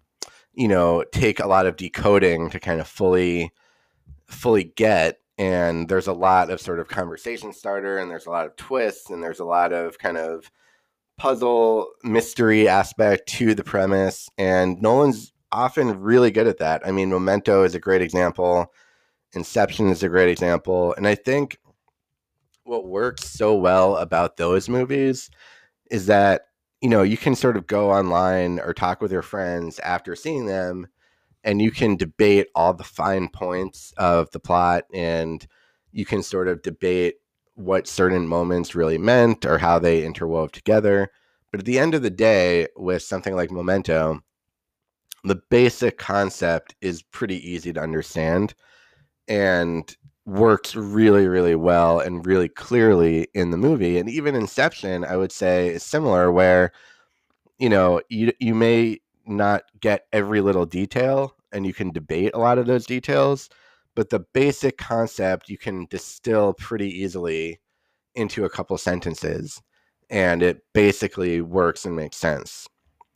[0.53, 3.51] you know, take a lot of decoding to kind of fully,
[4.27, 8.45] fully get and there's a lot of sort of conversation starter and there's a lot
[8.45, 10.51] of twists and there's a lot of kind of
[11.17, 16.85] puzzle mystery aspect to the premise and nolan's often really good at that.
[16.85, 18.71] I mean memento is a great example.
[19.33, 21.57] Inception is a great example and i think
[22.63, 25.29] what works so well about those movies
[25.91, 26.43] is that
[26.81, 30.45] you know you can sort of go online or talk with your friends after seeing
[30.45, 30.87] them
[31.43, 35.47] and you can debate all the fine points of the plot and
[35.91, 37.15] you can sort of debate
[37.55, 41.09] what certain moments really meant or how they interwove together.
[41.51, 44.21] But at the end of the day, with something like Memento,
[45.23, 48.53] the basic concept is pretty easy to understand
[49.27, 49.95] and
[50.29, 53.97] works really, really well and really clearly in the movie.
[53.97, 56.71] And even Inception, I would say, is similar, where
[57.59, 62.39] you know you you may not get every little detail and you can debate a
[62.39, 63.49] lot of those details
[63.95, 67.59] but the basic concept you can distill pretty easily
[68.15, 69.61] into a couple sentences
[70.09, 72.67] and it basically works and makes sense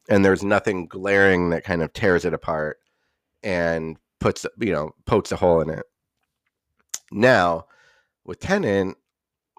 [0.09, 2.77] and there's nothing glaring that kind of tears it apart
[3.43, 5.85] and puts you know pokes a hole in it
[7.13, 7.65] now
[8.25, 8.95] with Tenet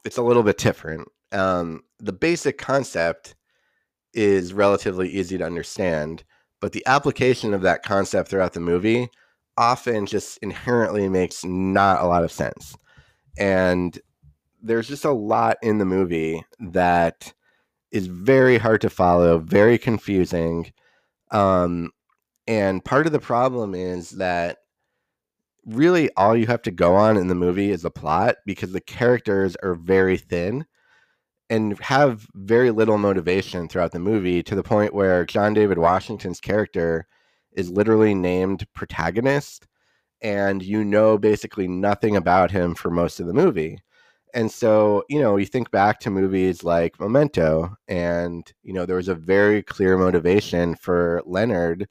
[0.04, 3.34] it's a little bit different um, the basic concept
[4.12, 6.24] is relatively easy to understand
[6.60, 9.10] but the application of that concept throughout the movie
[9.56, 12.76] often just inherently makes not a lot of sense.
[13.38, 13.98] And
[14.62, 17.32] there's just a lot in the movie that
[17.90, 20.72] is very hard to follow, very confusing.
[21.30, 21.90] Um,
[22.46, 24.58] and part of the problem is that
[25.66, 28.80] really all you have to go on in the movie is the plot because the
[28.80, 30.66] characters are very thin
[31.50, 36.40] and have very little motivation throughout the movie to the point where John David Washington's
[36.40, 37.06] character
[37.52, 39.66] is literally named protagonist
[40.22, 43.78] and you know basically nothing about him for most of the movie.
[44.34, 48.96] And so, you know, you think back to movies like Memento and, you know, there
[48.96, 51.88] was a very clear motivation for Leonard.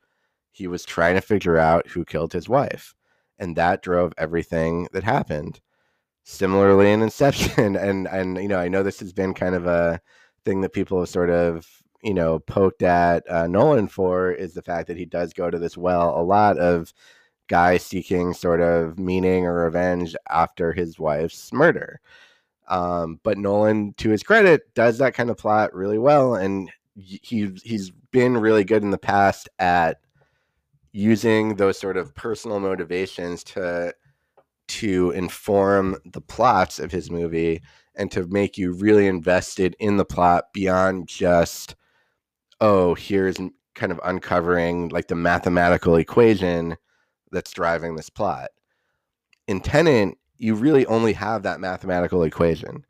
[0.51, 2.93] He was trying to figure out who killed his wife.
[3.39, 5.59] And that drove everything that happened
[6.23, 7.75] similarly in Inception.
[7.77, 10.01] And and you know, I know this has been kind of a
[10.45, 11.67] thing that people have sort of
[12.03, 15.57] you know, poked at uh, Nolan for is the fact that he does go to
[15.57, 16.93] this well a lot of
[17.47, 21.99] guy seeking sort of meaning or revenge after his wife's murder.
[22.67, 27.51] Um, but Nolan, to his credit, does that kind of plot really well, and he
[27.63, 29.99] he's been really good in the past at
[30.93, 33.93] using those sort of personal motivations to
[34.67, 37.61] to inform the plots of his movie
[37.95, 41.75] and to make you really invested in the plot beyond just
[42.61, 43.37] oh here's
[43.75, 46.77] kind of uncovering like the mathematical equation
[47.31, 48.49] that's driving this plot.
[49.47, 52.85] In Tenet you really only have that mathematical equation.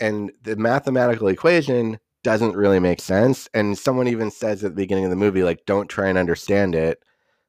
[0.00, 3.48] And the mathematical equation doesn't really make sense.
[3.52, 6.74] And someone even says at the beginning of the movie like don't try and understand
[6.74, 7.02] it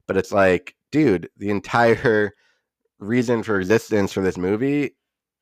[0.10, 2.34] but it's like dude the entire
[2.99, 4.95] reason for existence for this movie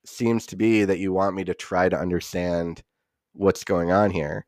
[0.05, 2.83] seems to be that you want me to try to understand
[3.31, 4.45] what's going on here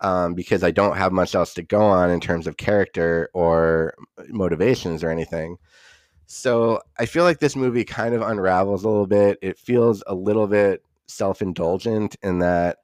[0.00, 3.94] um, because I don't have much else to go on in terms of character or
[4.28, 5.56] motivations or anything.
[6.26, 9.38] So I feel like this movie kind of unravels a little bit.
[9.40, 12.78] It feels a little bit self indulgent in that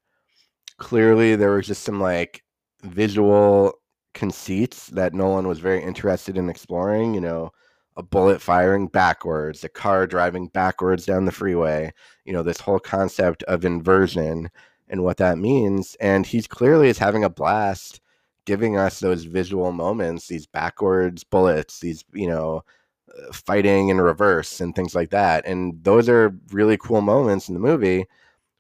[0.78, 2.45] clearly there was just some like
[2.82, 3.74] visual
[4.16, 7.14] conceits that Nolan was very interested in exploring.
[7.14, 7.52] You know,
[7.96, 11.92] a bullet firing backwards, a car driving backwards down the freeway,
[12.24, 14.50] you know, this whole concept of inversion
[14.88, 15.96] and what that means.
[16.00, 18.00] And he clearly is having a blast
[18.44, 22.62] giving us those visual moments, these backwards bullets, these, you know,
[23.10, 25.46] uh, fighting in reverse and things like that.
[25.46, 28.06] And those are really cool moments in the movie,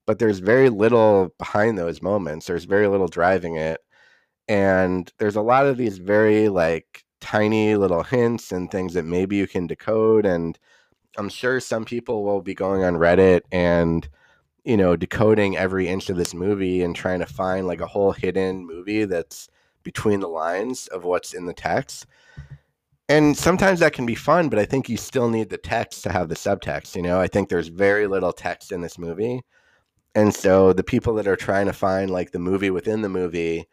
[0.06, 2.46] but there's very little behind those moments.
[2.46, 3.80] There's very little driving it.
[4.48, 9.36] And there's a lot of these very like tiny little hints and things that maybe
[9.36, 10.26] you can decode.
[10.26, 10.58] And
[11.18, 14.08] I'm sure some people will be going on Reddit and,
[14.64, 18.12] you know, decoding every inch of this movie and trying to find like a whole
[18.12, 19.48] hidden movie that's
[19.82, 22.06] between the lines of what's in the text.
[23.08, 26.12] And sometimes that can be fun, but I think you still need the text to
[26.12, 26.96] have the subtext.
[26.96, 29.42] You know, I think there's very little text in this movie.
[30.16, 33.68] And so the people that are trying to find like the movie within the movie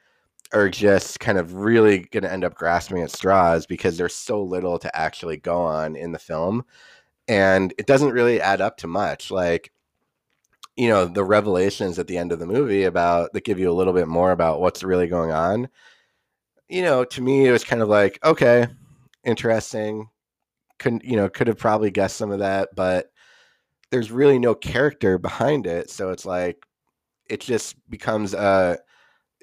[0.52, 4.42] are just kind of really going to end up grasping at straws because there's so
[4.42, 6.64] little to actually go on in the film
[7.28, 9.72] and it doesn't really add up to much like
[10.76, 13.74] you know the revelations at the end of the movie about that give you a
[13.74, 15.68] little bit more about what's really going on
[16.68, 18.68] you know to me it was kind of like okay
[19.24, 20.10] interesting.
[20.80, 23.12] Couldn't you know could have probably guessed some of that but
[23.90, 26.66] there's really no character behind it so it's like
[27.30, 28.78] it just becomes a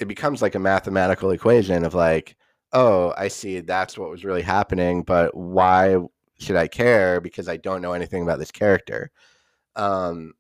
[0.01, 2.37] it becomes like a mathematical equation of like,
[2.73, 5.99] oh, I see that's what was really happening, but why
[6.39, 9.11] should I care because I don't know anything about this character?
[9.77, 10.33] Um,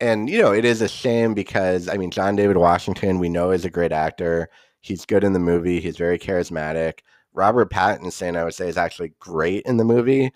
[0.00, 3.52] and you know, it is a shame because I mean, John David Washington, we know
[3.52, 4.48] is a great actor.
[4.80, 5.80] He's good in the movie.
[5.80, 7.00] He's very charismatic.
[7.32, 10.32] Robert Pattinson, I would say, is actually great in the movie.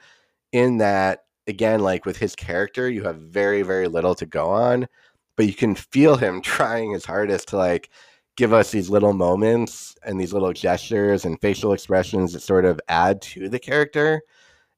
[0.53, 4.89] In that, again, like with his character, you have very, very little to go on,
[5.37, 7.91] but you can feel him trying his hardest to like
[8.37, 12.81] give us these little moments and these little gestures and facial expressions that sort of
[12.89, 14.23] add to the character.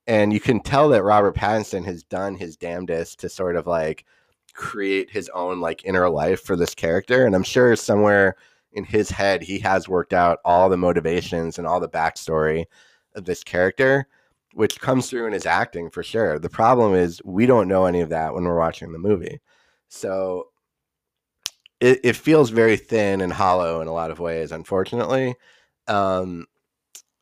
[0.06, 4.04] And you can tell that Robert Pattinson has done his damnedest to sort of like
[4.54, 7.24] create his own like inner life for this character.
[7.24, 8.36] And I'm sure somewhere
[8.72, 12.64] in his head, he has worked out all the motivations and all the backstory
[13.14, 14.06] of this character,
[14.54, 16.38] which comes through in his acting for sure.
[16.38, 19.40] The problem is we don't know any of that when we're watching the movie.
[19.88, 20.48] So
[21.82, 25.34] it, it feels very thin and hollow in a lot of ways, unfortunately.
[25.88, 26.46] Um,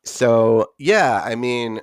[0.05, 1.81] so yeah, I mean,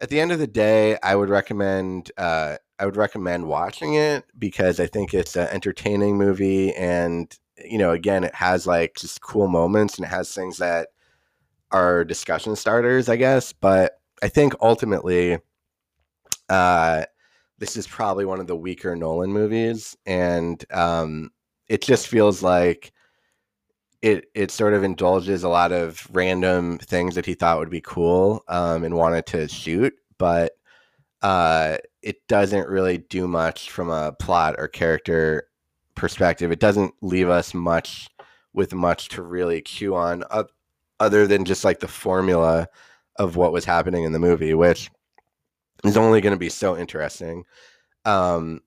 [0.00, 4.24] at the end of the day, I would recommend uh, I would recommend watching it
[4.38, 9.20] because I think it's an entertaining movie, and you know, again, it has like just
[9.22, 10.88] cool moments and it has things that
[11.72, 13.52] are discussion starters, I guess.
[13.52, 15.38] But I think ultimately,
[16.48, 17.04] uh,
[17.58, 21.30] this is probably one of the weaker Nolan movies, and um,
[21.68, 22.92] it just feels like
[24.02, 27.80] it it sort of indulges a lot of random things that he thought would be
[27.80, 30.52] cool um, and wanted to shoot, but
[31.22, 35.48] uh, it doesn't really do much from a plot or character
[35.94, 36.52] perspective.
[36.52, 38.08] It doesn't leave us much
[38.52, 40.44] with much to really cue on, uh,
[41.00, 42.68] other than just like the formula
[43.16, 44.90] of what was happening in the movie, which
[45.84, 47.44] is only going to be so interesting.
[48.04, 48.60] Um,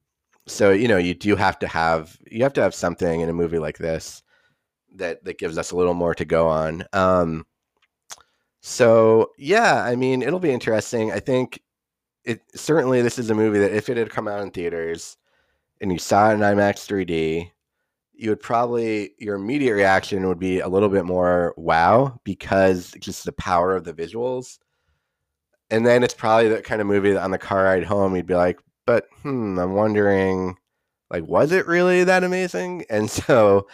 [0.50, 3.34] so you know you do have to have you have to have something in a
[3.34, 4.24] movie like this
[4.96, 7.46] that that gives us a little more to go on um
[8.62, 11.62] so yeah i mean it'll be interesting i think
[12.26, 15.18] it certainly this is a movie that if it had come out in theaters
[15.82, 17.52] and you saw it in imax 3d
[18.20, 23.24] you would probably your immediate reaction would be a little bit more wow because just
[23.24, 24.60] the power of the visuals.
[25.72, 28.26] And then it's probably the kind of movie that on the car ride home you'd
[28.26, 28.60] be like,
[28.90, 30.58] but hmm, I'm wondering,
[31.12, 32.86] like, was it really that amazing?
[32.90, 33.68] And so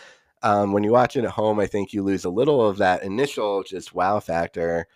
[0.43, 3.01] um, when you watch it at home, I think you lose a little of that
[3.01, 4.87] initial just wow factor,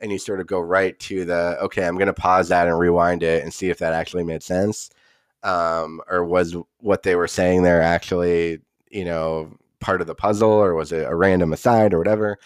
[0.00, 2.76] and you sort of go right to the okay, I'm going to pause that and
[2.76, 4.90] rewind it and see if that actually made sense,
[5.44, 8.58] um, or was what they were saying there actually,
[8.90, 12.36] you know, part of the puzzle, or was it a random aside or whatever.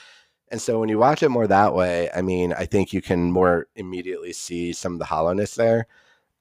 [0.50, 3.32] And so when you watch it more that way, I mean, I think you can
[3.32, 5.86] more immediately see some of the hollowness there.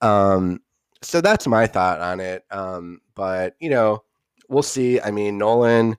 [0.02, 0.60] Um,
[1.02, 2.44] so that's my thought on it.
[2.50, 4.04] Um, but you know,
[4.48, 5.00] we'll see.
[5.00, 5.96] I mean, Nolan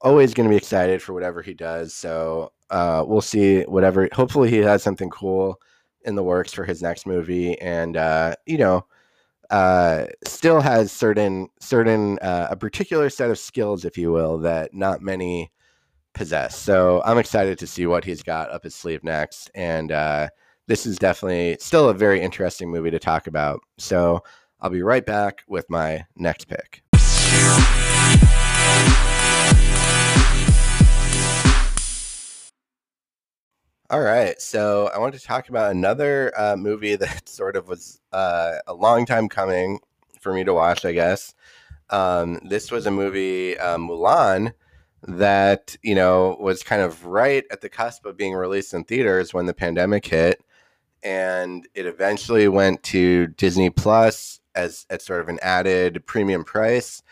[0.00, 1.94] always going to be excited for whatever he does.
[1.94, 4.08] So uh, we'll see whatever.
[4.12, 5.60] Hopefully, he has something cool
[6.02, 8.86] in the works for his next movie, and uh, you know,
[9.50, 14.74] uh, still has certain certain uh, a particular set of skills, if you will, that
[14.74, 15.50] not many
[16.14, 16.56] possess.
[16.58, 20.28] So I'm excited to see what he's got up his sleeve next, and uh,
[20.68, 23.60] this is definitely still a very interesting movie to talk about.
[23.78, 24.22] So
[24.60, 26.82] I'll be right back with my next pick.
[33.90, 38.00] All right, so I want to talk about another uh, movie that sort of was
[38.12, 39.80] uh, a long time coming
[40.20, 41.34] for me to watch, I guess.
[41.88, 44.52] Um, this was a movie, uh, Mulan,
[45.04, 49.32] that you know was kind of right at the cusp of being released in theaters
[49.32, 50.42] when the pandemic hit,
[51.02, 57.02] and it eventually went to Disney Plus as at sort of an added premium price.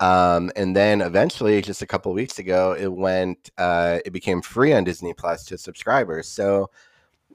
[0.00, 3.50] Um, and then eventually, just a couple weeks ago, it went.
[3.58, 6.26] Uh, it became free on Disney Plus to subscribers.
[6.28, 6.70] So,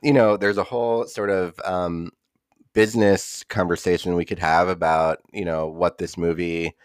[0.01, 2.11] you know, there's a whole sort of um,
[2.73, 6.75] business conversation we could have about you know what this movie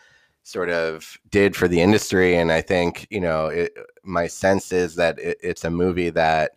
[0.42, 2.36] sort of did for the industry.
[2.36, 3.72] And I think you know, it,
[4.04, 6.52] my sense is that it, it's a movie that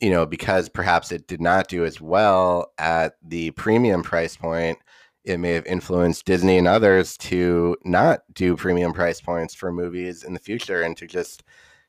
[0.00, 4.78] you know because perhaps it did not do as well at the premium price point
[5.24, 10.22] it may have influenced Disney and others to not do premium price points for movies
[10.22, 11.42] in the future and to just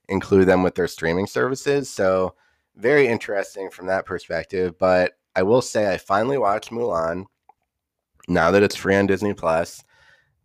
[0.07, 1.89] include them with their streaming services.
[1.89, 2.35] So,
[2.77, 4.77] very interesting from that perspective.
[4.79, 7.25] But I will say, I finally watched Mulan
[8.27, 9.83] now that it's free on Disney Plus.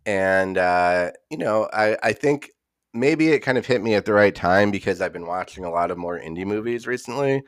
[0.05, 2.51] And, uh, you know, I, I think
[2.93, 5.71] maybe it kind of hit me at the right time because I've been watching a
[5.71, 7.43] lot of more indie movies recently.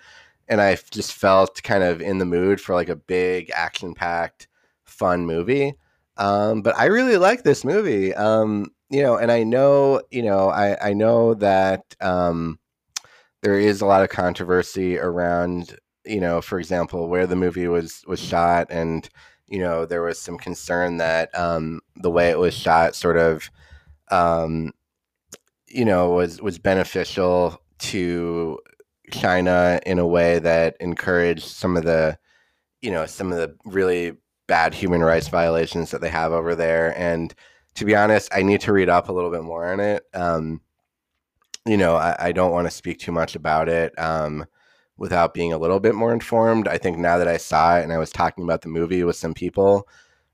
[0.48, 4.48] And I just felt kind of in the mood for like a big action packed
[4.84, 5.76] fun movie.
[6.18, 8.14] Um, but I really like this movie.
[8.14, 12.60] Um, you know, and I know, you know, I, I know that um,
[13.42, 18.04] there is a lot of controversy around, you know, for example, where the movie was
[18.08, 19.10] was shot, and
[19.48, 23.50] you know, there was some concern that um, the way it was shot, sort of,
[24.12, 24.72] um,
[25.74, 28.60] you know, was was beneficial to
[29.12, 32.18] China in a way that encouraged some of the,
[32.82, 34.18] you know, some of the really
[34.48, 36.98] bad human rights violations that they have over there.
[36.98, 37.34] And
[37.76, 40.04] to be honest, I need to read up a little bit more on it.
[40.14, 40.62] Um,
[41.66, 44.46] you know, I, I don't want to speak too much about it um,
[44.98, 46.68] without being a little bit more informed.
[46.68, 49.16] I think now that I saw it and I was talking about the movie with
[49.16, 49.88] some people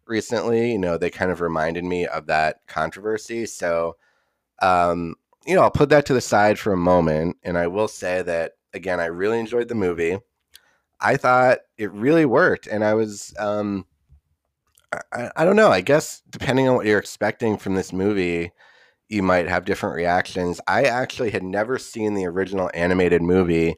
[0.05, 3.45] recently, you know, they kind of reminded me of that controversy.
[3.45, 3.95] So,
[4.61, 5.15] um,
[5.49, 7.37] you know, I'll put that to the side for a moment.
[7.41, 10.19] And I will say that, again, I really enjoyed the movie.
[11.01, 12.67] I thought it really worked.
[12.67, 13.87] And I was, um,
[15.11, 15.71] I, I don't know.
[15.71, 18.51] I guess depending on what you're expecting from this movie,
[19.07, 20.61] you might have different reactions.
[20.67, 23.75] I actually had never seen the original animated movie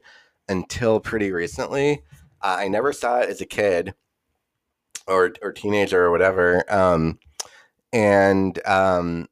[0.50, 2.02] until pretty recently.
[2.42, 3.94] Uh, I never saw it as a kid
[5.06, 6.70] or or teenager or whatever.
[6.70, 7.18] Um,
[7.94, 9.28] and um,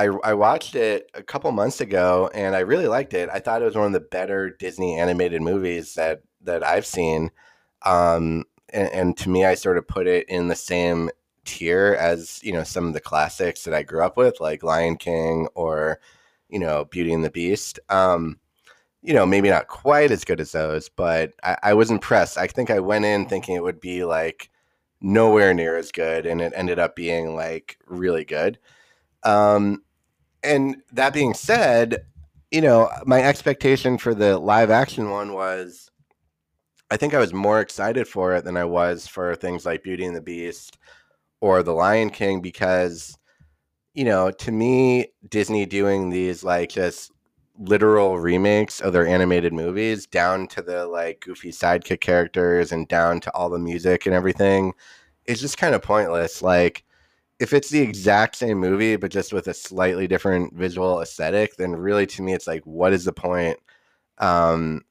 [0.00, 3.28] I I watched it a couple months ago, and I really liked it.
[3.30, 7.30] I thought it was one of the better Disney animated movies that that I've seen.
[7.84, 11.10] Um, and, and to me, I sort of put it in the same
[11.44, 14.96] tier as you know some of the classics that I grew up with, like Lion
[14.96, 16.00] King or
[16.48, 17.78] you know Beauty and the Beast.
[17.90, 18.38] Um,
[19.02, 22.36] you know, maybe not quite as good as those, but I, I, was impressed.
[22.36, 24.50] I think I went in thinking it would be like
[25.00, 28.58] nowhere near as good, and it ended up being like really good.
[29.22, 29.82] Um,
[30.42, 32.04] and that being said,
[32.50, 35.90] you know, my expectation for the live action one was
[36.90, 40.04] I think I was more excited for it than I was for things like Beauty
[40.04, 40.78] and the Beast
[41.40, 43.16] or The Lion King because,
[43.94, 47.12] you know, to me, Disney doing these like just
[47.58, 53.20] literal remakes of their animated movies down to the like goofy sidekick characters and down
[53.20, 54.72] to all the music and everything
[55.26, 56.42] is just kind of pointless.
[56.42, 56.84] Like,
[57.40, 61.72] if it's the exact same movie but just with a slightly different visual aesthetic, then
[61.72, 63.58] really to me it's like, what is the point?
[64.18, 64.82] Um,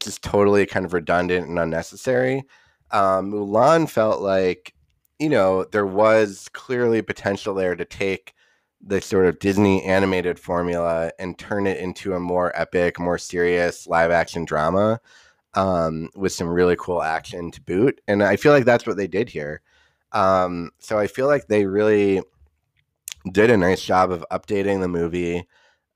[0.00, 2.44] just totally kind of redundant and unnecessary.
[2.90, 4.74] Um, Mulan felt like,
[5.18, 8.34] you know, there was clearly potential there to take
[8.80, 13.86] the sort of Disney animated formula and turn it into a more epic, more serious
[13.86, 14.98] live action drama
[15.54, 18.00] um, with some really cool action to boot.
[18.08, 19.60] And I feel like that's what they did here.
[20.12, 22.22] Um, so I feel like they really
[23.30, 25.46] did a nice job of updating the movie.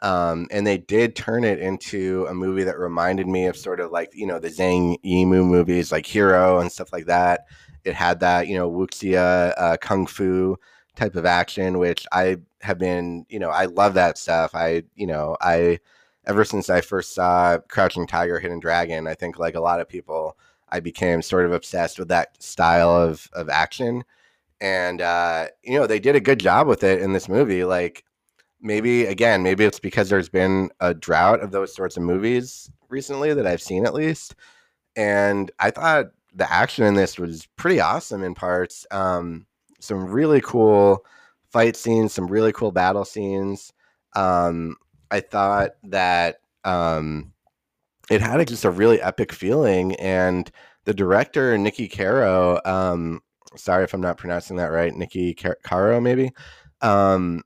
[0.00, 3.90] Um, and they did turn it into a movie that reminded me of sort of
[3.90, 7.46] like, you know, the Zhang Yimou movies like Hero and stuff like that.
[7.84, 10.56] It had that, you know, wuxia uh, kung fu
[10.96, 14.54] type of action, which I have been, you know, I love that stuff.
[14.54, 15.78] I, you know, I,
[16.26, 19.88] ever since I first saw Crouching Tiger, Hidden Dragon, I think like a lot of
[19.88, 20.36] people,
[20.70, 24.04] I became sort of obsessed with that style of of action.
[24.60, 27.64] And uh, you know, they did a good job with it in this movie.
[27.64, 28.04] Like
[28.60, 33.34] maybe again, maybe it's because there's been a drought of those sorts of movies recently
[33.34, 34.34] that I've seen at least.
[34.96, 38.86] And I thought the action in this was pretty awesome in parts.
[38.90, 39.46] Um,
[39.80, 41.04] some really cool
[41.50, 43.72] fight scenes, some really cool battle scenes.
[44.14, 44.76] Um,
[45.10, 47.32] I thought that um,
[48.10, 50.50] it had a, just a really epic feeling, and
[50.84, 53.20] the director Niki Caro, um,
[53.56, 56.32] sorry if I'm not pronouncing that right, Niki Caro maybe,
[56.82, 57.42] um,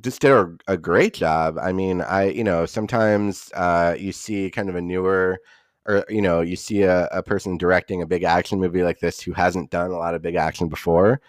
[0.00, 1.58] just did a, a, great job.
[1.60, 5.38] I mean, I you know sometimes uh, you see kind of a newer
[5.86, 9.20] or you know you see a, a person directing a big action movie like this
[9.20, 11.20] who hasn't done a lot of big action before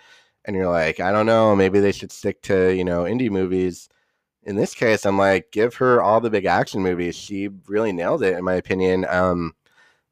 [0.46, 3.90] and you're like i don't know maybe they should stick to you know indie movies
[4.46, 7.16] in this case, I'm like, give her all the big action movies.
[7.16, 9.06] She really nailed it, in my opinion.
[9.08, 9.54] Um,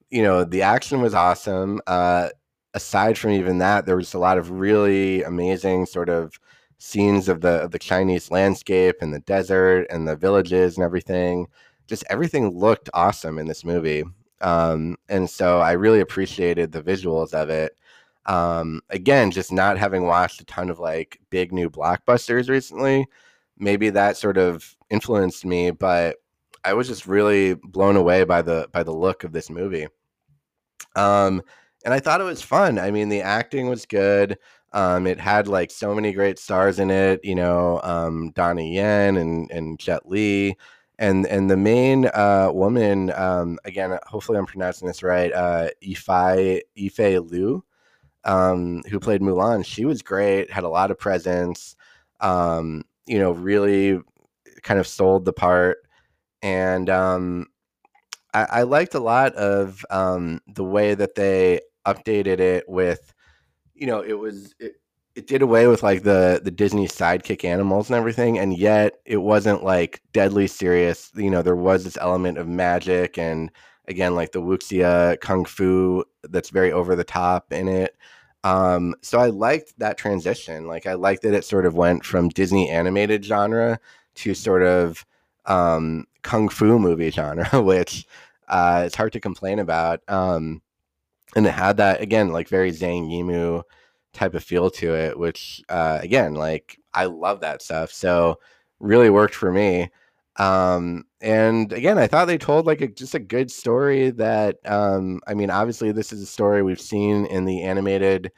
[0.09, 1.81] you know, the action was awesome.
[1.87, 2.29] Uh,
[2.73, 6.39] aside from even that, there was a lot of really amazing sort of
[6.77, 11.47] scenes of the of the Chinese landscape and the desert and the villages and everything.
[11.87, 14.03] Just everything looked awesome in this movie.
[14.41, 17.77] Um, and so I really appreciated the visuals of it.
[18.25, 23.07] Um, again, just not having watched a ton of like big new blockbusters recently
[23.61, 26.17] maybe that sort of influenced me, but
[26.65, 29.87] I was just really blown away by the by the look of this movie.
[30.95, 31.41] Um,
[31.85, 32.77] and I thought it was fun.
[32.77, 34.37] I mean, the acting was good.
[34.73, 39.17] Um, it had like so many great stars in it, you know, um, Donnie Yen
[39.17, 40.55] and and Jet Li,
[40.99, 46.61] and and the main uh, woman, um, again, hopefully I'm pronouncing this right, uh, Yifei
[46.77, 47.63] Yifei Liu,
[48.23, 49.65] um, who played Mulan.
[49.65, 51.75] She was great, had a lot of presence.
[52.21, 53.99] Um, you know, really
[54.63, 55.79] kind of sold the part.
[56.41, 57.47] And um,
[58.33, 63.13] I, I liked a lot of um, the way that they updated it with,
[63.73, 64.75] you know, it was it,
[65.13, 69.17] it did away with like the the Disney sidekick animals and everything, and yet it
[69.17, 71.11] wasn't like deadly serious.
[71.13, 73.51] You know, there was this element of magic and
[73.89, 77.97] again like the wuxia kung fu that's very over the top in it.
[78.43, 80.67] Um, so I liked that transition.
[80.67, 83.79] Like I liked that it sort of went from Disney animated genre
[84.15, 85.05] to sort of
[85.45, 88.05] um, kung fu movie genre, which
[88.47, 90.01] uh, it's hard to complain about.
[90.07, 90.61] Um,
[91.35, 93.63] and it had that again, like very Zhang Yimou
[94.13, 97.91] type of feel to it, which uh, again, like I love that stuff.
[97.91, 98.39] So
[98.79, 99.89] really worked for me.
[100.41, 105.19] Um, and again, I thought they told like a, just a good story that, um,
[105.27, 108.31] I mean, obviously this is a story we've seen in the animated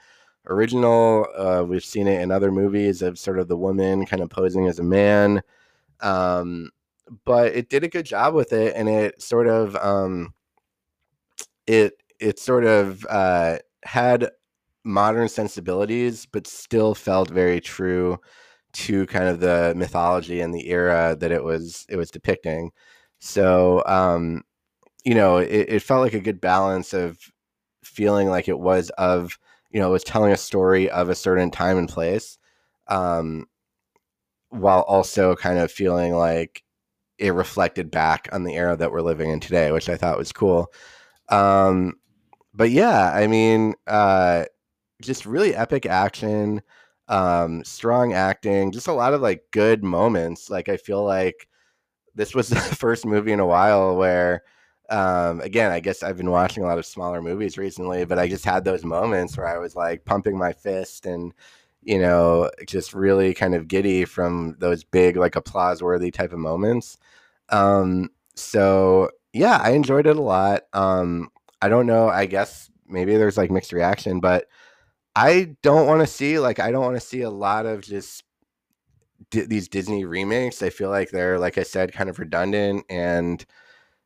[0.47, 1.25] original.
[1.37, 4.67] Uh, we've seen it in other movies of sort of the woman kind of posing
[4.67, 5.41] as a man.
[6.01, 6.71] Um,
[7.23, 8.75] but it did a good job with it.
[8.75, 10.33] And it sort of, um,
[11.67, 14.29] it, it sort of, uh, had
[14.83, 18.19] modern sensibilities, but still felt very true
[18.73, 22.71] to kind of the mythology and the era that it was it was depicting.
[23.19, 24.43] So um,
[25.05, 27.19] you know, it, it felt like a good balance of
[27.83, 29.37] feeling like it was of
[29.71, 32.37] you know it was telling a story of a certain time and place,
[32.87, 33.47] um,
[34.49, 36.63] while also kind of feeling like
[37.19, 40.33] it reflected back on the era that we're living in today, which I thought was
[40.33, 40.73] cool.
[41.29, 41.95] Um,
[42.53, 44.45] but yeah, I mean, uh,
[45.01, 46.61] just really epic action
[47.09, 51.47] um strong acting just a lot of like good moments like i feel like
[52.15, 54.43] this was the first movie in a while where
[54.89, 58.27] um again i guess i've been watching a lot of smaller movies recently but i
[58.27, 61.33] just had those moments where i was like pumping my fist and
[61.83, 66.39] you know just really kind of giddy from those big like applause worthy type of
[66.39, 66.97] moments.
[67.49, 70.63] Um so yeah i enjoyed it a lot.
[70.73, 71.29] Um
[71.61, 74.47] i don't know i guess maybe there's like mixed reaction but
[75.15, 78.23] I don't want to see like I don't want to see a lot of just
[79.31, 80.61] d- these Disney remakes.
[80.61, 83.45] I feel like they're like I said kind of redundant and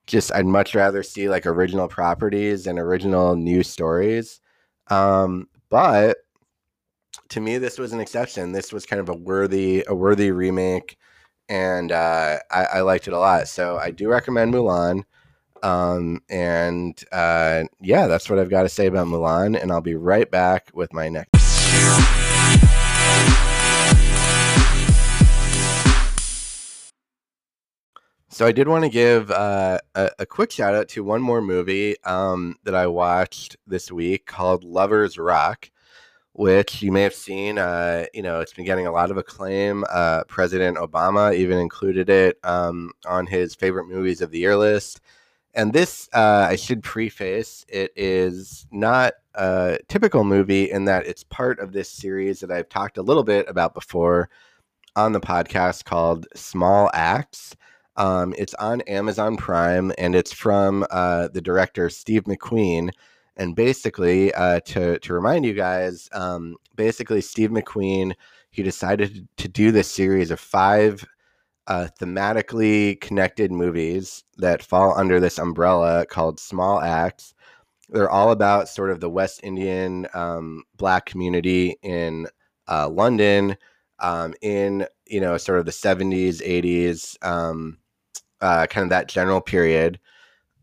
[0.08, 4.41] just I'd much rather see like original properties and original new stories.
[4.89, 6.18] Um, but
[7.30, 8.51] to me, this was an exception.
[8.51, 10.97] This was kind of a worthy a worthy remake,
[11.49, 13.47] and uh, I, I liked it a lot.
[13.47, 15.03] So I do recommend Mulan.
[15.64, 19.62] Um, and uh, yeah, that's what I've got to say about Mulan.
[19.62, 21.38] And I'll be right back with my next.
[28.38, 31.41] So I did want to give uh, a, a, quick shout out to one more
[31.41, 35.72] movie um, that I watched this week called Lovers Rock,
[36.34, 37.58] which you may have seen.
[37.58, 39.84] Uh, you know, it's been getting a lot of acclaim.
[39.89, 45.01] Uh, President Obama even included it um, on his favorite movies of the year list.
[45.58, 51.24] And this, uh, I should preface, it is not a typical movie in that it's
[51.24, 54.30] part of this series that I've talked a little bit about before
[54.95, 57.55] on the podcast called Small Axe.
[57.95, 62.91] Um, it's on Amazon Prime and it's from uh, the director Steve McQueen.
[63.36, 68.14] And basically, uh, to to remind you guys, um, basically Steve McQueen
[68.51, 71.03] he decided to do this series of five
[71.68, 77.34] uh, thematically connected movies that fall under this umbrella called Small Axe.
[77.89, 82.28] They're all about sort of the West Indian um, Black community in
[82.68, 83.57] uh, London,
[83.99, 87.78] um, in you know sort of the seventies, eighties, um,
[88.41, 89.99] uh, kind of that general period.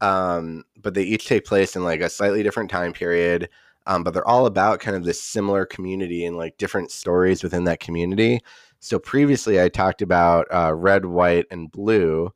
[0.01, 3.49] Um, but they each take place in like a slightly different time period.
[3.87, 7.65] Um, but they're all about kind of this similar community and like different stories within
[7.65, 8.41] that community.
[8.85, 12.31] So previously, I talked about uh, Red, White, and Blue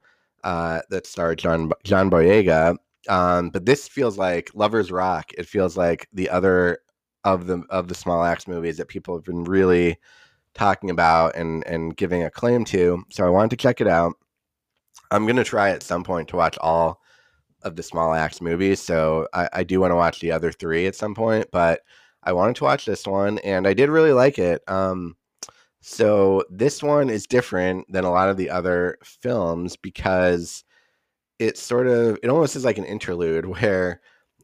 [0.44, 2.74] uh, that starred John John Boyega.
[3.06, 5.30] Um, but this feels like Lovers Rock.
[5.36, 6.78] It feels like the other
[7.24, 9.98] of the of the Small Axe movies that people have been really
[10.54, 13.04] talking about and and giving acclaim to.
[13.10, 14.14] So I wanted to check it out.
[15.10, 17.02] I'm gonna try at some point to watch all
[17.60, 18.80] of the Small Axe movies.
[18.80, 21.82] So I, I do want to watch the other three at some point, but
[22.22, 24.62] I wanted to watch this one and I did really like it.
[24.66, 25.17] Um,
[25.80, 30.64] so this one is different than a lot of the other films because
[31.38, 34.00] it's sort of it almost is like an interlude where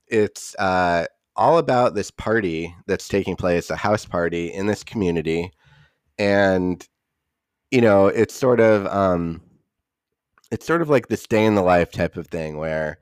[0.09, 1.07] it's uh,
[1.37, 5.51] all about this party that's taking place, a house party in this community,
[6.18, 6.87] and
[7.70, 9.41] you know it's sort of um,
[10.51, 12.99] it's sort of like this day in the life type of thing where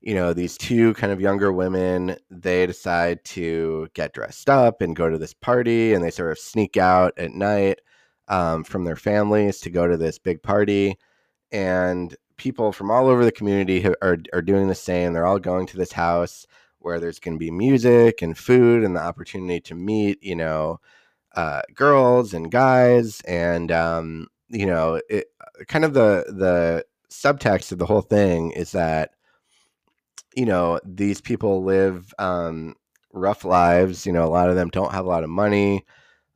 [0.00, 4.96] you know these two kind of younger women they decide to get dressed up and
[4.96, 7.80] go to this party and they sort of sneak out at night
[8.28, 10.96] um, from their families to go to this big party
[11.52, 15.12] and people from all over the community are, are doing the same.
[15.12, 16.46] They're all going to this house
[16.78, 20.80] where there's going to be music and food and the opportunity to meet you know
[21.36, 25.26] uh, girls and guys and um, you know it,
[25.68, 29.10] kind of the the subtext of the whole thing is that
[30.34, 32.74] you know, these people live um,
[33.12, 34.06] rough lives.
[34.06, 35.84] You know, a lot of them don't have a lot of money.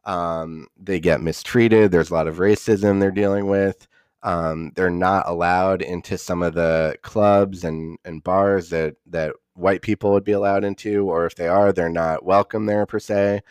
[0.04, 1.90] Um, they get mistreated.
[1.90, 3.86] There's a lot of racism they're dealing with.
[4.22, 9.82] Um, they're not allowed into some of the clubs and, and bars that, that white
[9.82, 13.42] people would be allowed into, or if they are, they're not welcome there per se.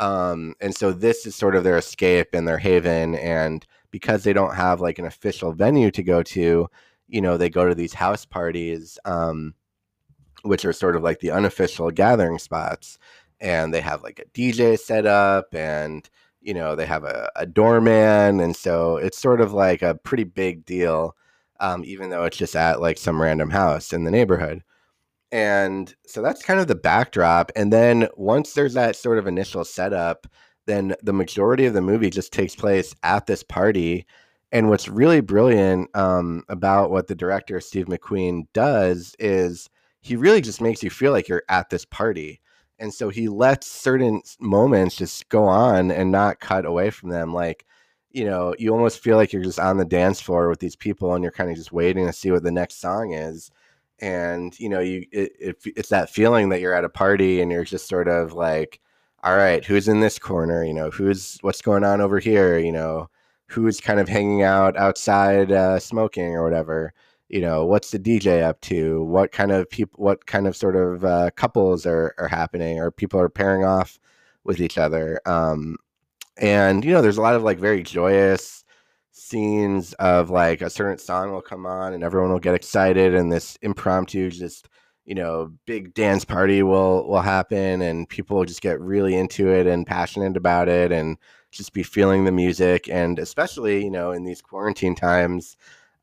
[0.00, 3.14] Um, and so this is sort of their escape and their haven.
[3.16, 6.68] And because they don't have like an official venue to go to,
[7.08, 8.98] you know, they go to these house parties.
[9.04, 9.54] Um,
[10.42, 12.98] which are sort of like the unofficial gathering spots.
[13.40, 16.08] And they have like a DJ set up and,
[16.40, 18.40] you know, they have a, a doorman.
[18.40, 21.16] And so it's sort of like a pretty big deal,
[21.60, 24.62] um, even though it's just at like some random house in the neighborhood.
[25.30, 27.52] And so that's kind of the backdrop.
[27.54, 30.26] And then once there's that sort of initial setup,
[30.66, 34.06] then the majority of the movie just takes place at this party.
[34.52, 39.68] And what's really brilliant um, about what the director Steve McQueen does is
[40.08, 42.40] he really just makes you feel like you're at this party.
[42.78, 47.34] And so he lets certain moments just go on and not cut away from them.
[47.34, 47.66] Like,
[48.10, 51.12] you know, you almost feel like you're just on the dance floor with these people
[51.12, 53.50] and you're kind of just waiting to see what the next song is.
[53.98, 57.52] And, you know, you it, it, it's that feeling that you're at a party and
[57.52, 58.80] you're just sort of like,
[59.22, 60.64] all right, who's in this corner?
[60.64, 62.56] You know, who's what's going on over here?
[62.58, 63.10] You know,
[63.48, 66.94] who's kind of hanging out outside uh, smoking or whatever
[67.28, 69.02] you know what's the dj up to?
[69.04, 72.78] What kind of people what kind of sort of uh, couples are, are happening?
[72.78, 73.98] Or people are pairing off
[74.44, 75.20] with each other?
[75.26, 75.76] Um,
[76.38, 78.64] and you know there's a lot of like very joyous
[79.12, 83.32] scenes of like a certain song will come on and everyone will get excited and
[83.32, 84.68] this impromptu just
[85.08, 89.48] you know, big dance party will will happen, and people will just get really into
[89.48, 91.16] it and passionate about it, and
[91.50, 95.56] just be feeling the music, and especially you know in these quarantine times.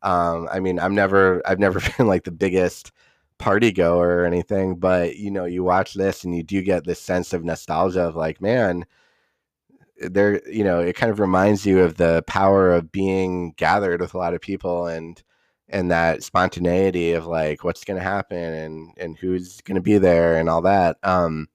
[0.06, 2.92] Um, I mean, I'm never I've never been like the biggest
[3.38, 7.00] party goer or anything, but you know, you watch this and you do get this
[7.00, 8.86] sense of nostalgia of like, man,
[9.98, 14.14] there, you know, it kind of reminds you of the power of being gathered with
[14.14, 15.22] a lot of people and
[15.68, 19.98] and that spontaneity of like what's going to happen and and who's going to be
[19.98, 20.98] there and all that.
[21.02, 21.48] Um,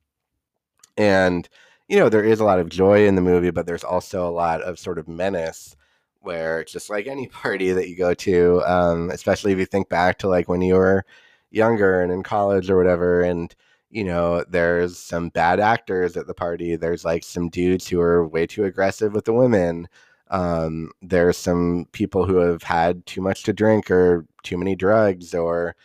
[0.98, 1.48] and
[1.88, 4.32] you know, there is a lot of joy in the movie, but there's also a
[4.32, 5.76] lot of sort of menace
[6.22, 10.18] where just like any party that you go to, um, especially if you think back
[10.20, 11.06] to like when you were
[11.52, 13.56] younger and in college or whatever and
[13.90, 18.28] you know there's some bad actors at the party there's like some dudes who are
[18.28, 19.88] way too aggressive with the women
[20.30, 25.34] um, there's some people who have had too much to drink or too many drugs
[25.34, 25.76] or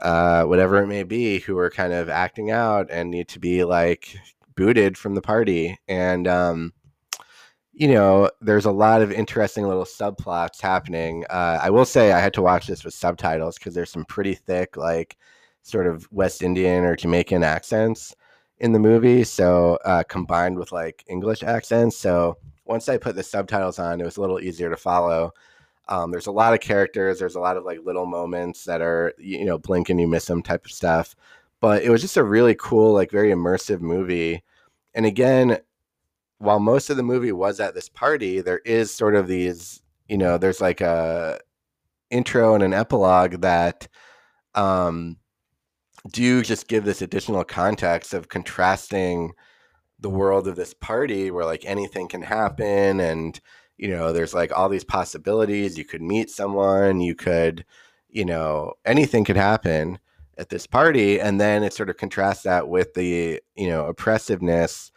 [0.00, 3.62] uh, whatever it may be who are kind of acting out and need to be
[3.64, 4.16] like
[4.56, 6.72] booted from the party and um,
[7.76, 11.26] you know, there's a lot of interesting little subplots happening.
[11.28, 14.34] Uh, I will say I had to watch this with subtitles because there's some pretty
[14.34, 15.18] thick, like,
[15.62, 18.14] sort of West Indian or Jamaican accents
[18.60, 19.24] in the movie.
[19.24, 21.98] So, uh, combined with like English accents.
[21.98, 25.32] So, once I put the subtitles on, it was a little easier to follow.
[25.88, 27.18] Um, there's a lot of characters.
[27.18, 30.24] There's a lot of like little moments that are, you know, blink and you miss
[30.26, 31.14] them type of stuff.
[31.60, 34.42] But it was just a really cool, like, very immersive movie.
[34.94, 35.58] And again,
[36.38, 40.18] while most of the movie was at this party, there is sort of these, you
[40.18, 41.40] know, there's like a
[42.10, 43.88] intro and an epilogue that
[44.54, 45.16] um,
[46.12, 49.32] do just give this additional context of contrasting
[49.98, 53.40] the world of this party where like anything can happen and
[53.78, 55.78] you know there's like all these possibilities.
[55.78, 57.64] You could meet someone you could
[58.08, 59.98] you know anything could happen
[60.38, 61.20] at this party.
[61.20, 64.92] And then it sort of contrasts that with the you know oppressiveness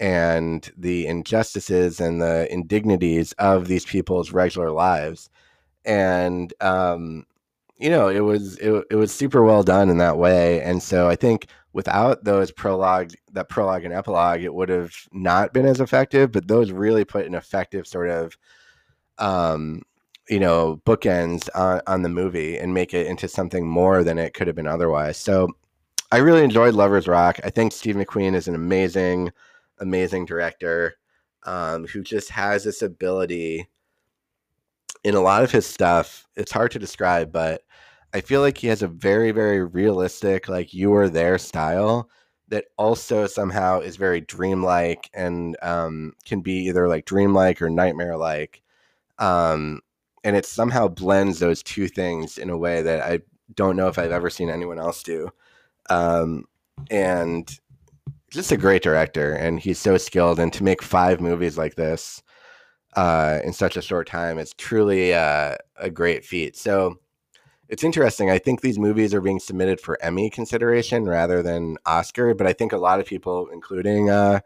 [0.00, 5.30] and the injustices and the indignities of these people's regular lives.
[5.84, 7.26] And um,
[7.80, 10.60] you know it was it, it was super well done in that way.
[10.62, 15.52] And so i think without those prologue that prologue and epilogue it would have not
[15.52, 18.36] been as effective but those really put an effective sort of
[19.18, 19.80] um,
[20.28, 24.34] you know bookends on, on the movie and make it into something more than it
[24.34, 25.16] could have been otherwise.
[25.16, 25.48] So
[26.12, 27.40] i really enjoyed lovers rock.
[27.44, 29.32] I think steve mcqueen is an amazing
[29.80, 30.96] amazing director
[31.44, 33.68] um, who just has this ability
[35.02, 36.26] in a lot of his stuff.
[36.36, 37.62] It's hard to describe, but
[38.12, 42.10] I feel like he has a very, very realistic, like you are there style
[42.48, 48.16] that also somehow is very dreamlike and um, can be either like dreamlike or nightmare
[48.16, 48.62] like.
[49.18, 49.80] Um,
[50.24, 53.20] and it somehow blends those two things in a way that I
[53.54, 55.30] don't know if I've ever seen anyone else do.
[55.88, 56.44] Um,
[56.90, 57.48] and
[58.30, 60.38] just a great director, and he's so skilled.
[60.38, 62.22] And to make five movies like this
[62.96, 66.56] uh, in such a short time is truly uh, a great feat.
[66.56, 66.96] So
[67.68, 68.30] it's interesting.
[68.30, 72.52] I think these movies are being submitted for Emmy consideration rather than Oscar, but I
[72.52, 74.40] think a lot of people, including uh,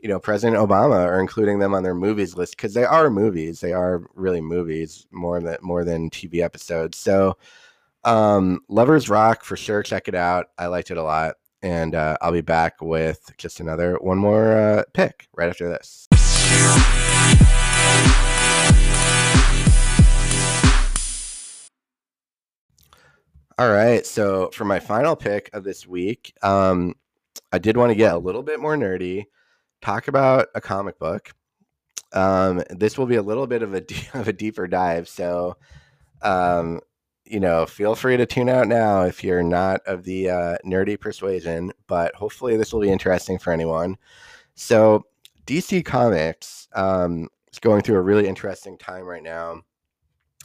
[0.00, 3.60] you know President Obama, are including them on their movies list because they are movies.
[3.60, 6.98] They are really movies more than more than TV episodes.
[6.98, 7.36] So
[8.04, 9.82] um, Lovers Rock for sure.
[9.82, 10.48] Check it out.
[10.58, 14.52] I liked it a lot and uh, I'll be back with just another one more
[14.52, 16.08] uh, pick right after this.
[23.58, 26.94] All right, so for my final pick of this week, um,
[27.52, 29.26] I did want to get a little bit more nerdy,
[29.82, 31.32] talk about a comic book.
[32.12, 33.84] Um, this will be a little bit of a
[34.14, 35.56] of a deeper dive, so
[36.22, 36.80] um,
[37.32, 41.00] you know, feel free to tune out now if you're not of the uh, nerdy
[41.00, 43.96] persuasion, but hopefully this will be interesting for anyone.
[44.54, 45.06] So,
[45.46, 49.62] DC Comics um, is going through a really interesting time right now.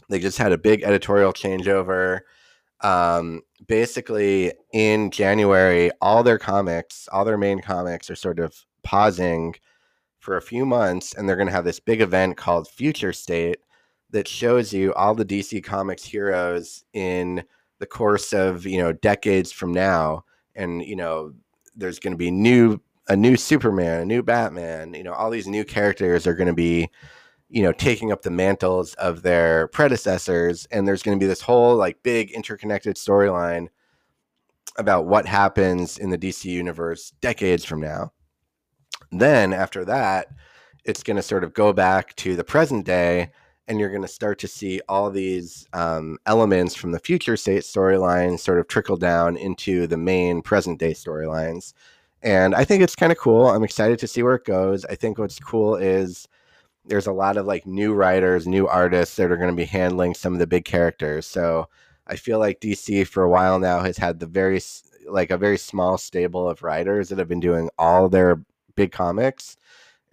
[0.08, 2.22] They just had a big editorial changeover.
[2.80, 9.56] Um, basically, in January, all their comics, all their main comics, are sort of pausing
[10.20, 13.58] for a few months, and they're going to have this big event called Future State
[14.12, 17.44] that shows you all the DC Comics heroes in
[17.80, 20.24] the course of you know decades from now,
[20.56, 21.34] and you know
[21.76, 22.80] there's going to be new
[23.10, 24.94] a new Superman, a new Batman.
[24.94, 26.90] You know all these new characters are going to be
[27.50, 31.42] you know taking up the mantles of their predecessors, and there's going to be this
[31.42, 33.68] whole like big interconnected storyline
[34.78, 38.12] about what happens in the DC universe decades from now.
[39.12, 40.28] Then after that,
[40.86, 43.32] it's going to sort of go back to the present day
[43.68, 47.64] and you're going to start to see all these um, elements from the future state
[47.64, 51.74] storyline sort of trickle down into the main present day storylines.
[52.24, 53.48] And I think it's kind of cool.
[53.48, 54.86] I'm excited to see where it goes.
[54.86, 56.28] I think what's cool is
[56.86, 60.14] there's a lot of like new writers, new artists that are going to be handling
[60.14, 61.26] some of the big characters.
[61.26, 61.68] So
[62.08, 64.62] I feel like DC for a while now has had the very
[65.08, 68.42] like a very small stable of writers that have been doing all their
[68.76, 69.58] big comics.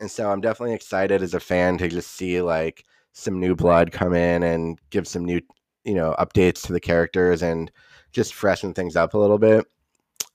[0.00, 2.84] And so I'm definitely excited as a fan to just see like
[3.14, 5.40] some new blood come in and give some new,
[5.84, 7.70] you know, updates to the characters and
[8.12, 9.64] just freshen things up a little bit.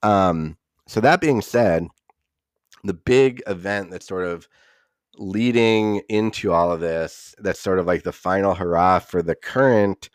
[0.02, 0.58] Um,
[0.88, 1.88] so that being said,
[2.84, 4.48] the big event that's sort of
[5.18, 10.10] leading into all of this, that's sort of like the final hurrah for the current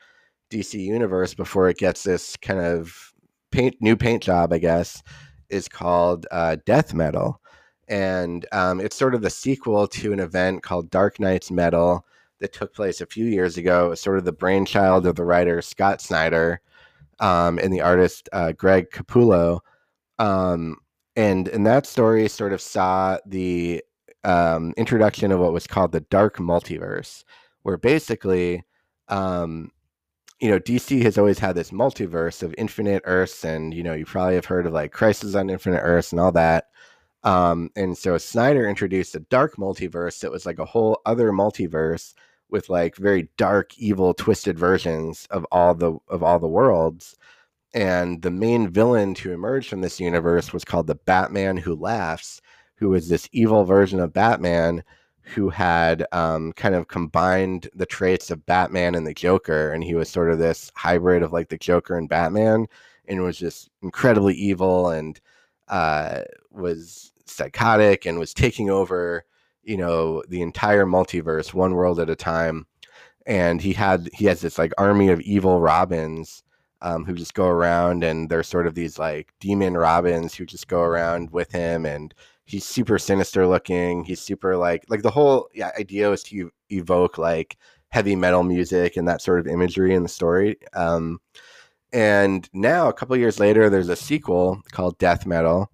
[0.51, 3.12] DC universe before it gets this kind of
[3.51, 5.03] paint new paint job, I guess,
[5.51, 7.41] is called uh, Death Metal,
[7.89, 12.07] and um, it's sort of the sequel to an event called Dark Nights Metal
[12.41, 13.95] that took place a few years ago.
[13.95, 16.61] Sort of the brainchild of the writer Scott Snyder
[17.20, 19.61] um, and the artist uh, Greg Capullo.
[20.18, 20.76] Um,
[21.16, 23.82] and and that story sort of saw the
[24.24, 27.24] um, introduction of what was called the Dark Multiverse,
[27.62, 28.64] where basically,
[29.09, 29.70] um,
[30.41, 34.05] you know, DC has always had this multiverse of infinite Earths, and you know, you
[34.05, 36.66] probably have heard of like Crisis on Infinite Earths and all that.
[37.25, 42.14] Um, and so Snyder introduced a dark multiverse that was like a whole other multiverse
[42.51, 47.16] with like very dark, evil, twisted versions of all the of all the worlds.
[47.75, 52.41] And the main villain to emerge from this universe was called the Batman Who Laughs,
[52.77, 54.85] who was this evil version of Batman
[55.25, 59.95] who had um, kind of combined the traits of Batman and the Joker, and he
[59.95, 62.66] was sort of this hybrid of like the Joker and Batman,
[63.07, 65.20] and was just incredibly evil and
[65.68, 66.20] uh,
[66.51, 69.25] was psychotic and was taking over
[69.64, 72.66] you know the entire multiverse one world at a time.
[73.27, 76.43] And he had he has this like army of evil robins
[76.83, 80.68] um, who just go around and they're sort of these like demon robins who just
[80.68, 81.87] go around with him.
[81.87, 82.14] And
[82.45, 84.05] he's super sinister looking.
[84.05, 87.57] He's super like like the whole yeah, idea was to evoke like
[87.89, 90.57] heavy metal music and that sort of imagery in the story.
[90.75, 91.20] Um,
[91.93, 95.70] and now a couple years later there's a sequel called death metal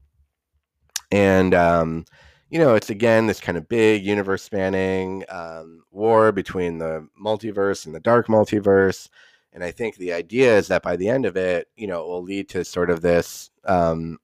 [1.11, 2.04] and um,
[2.50, 7.86] you know, it's again this kind of big universe spanning um, war between the multiverse
[7.86, 9.08] and the dark multiverse.
[9.52, 12.08] And I think the idea is that by the end of it, you know, it
[12.08, 14.18] will lead to sort of this, um,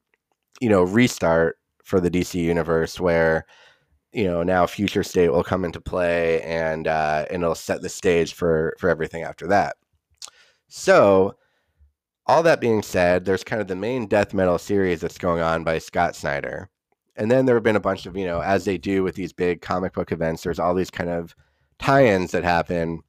[0.60, 3.46] you know, restart for the DC universe where,
[4.12, 7.88] you know, now future state will come into play and uh, and it'll set the
[7.88, 9.76] stage for for everything after that.
[10.68, 11.36] So,
[12.26, 15.64] all that being said, there's kind of the main death metal series that's going on
[15.64, 16.70] by Scott Snyder
[17.16, 19.32] and then there have been a bunch of you know as they do with these
[19.32, 21.34] big comic book events there's all these kind of
[21.78, 23.02] tie-ins that happen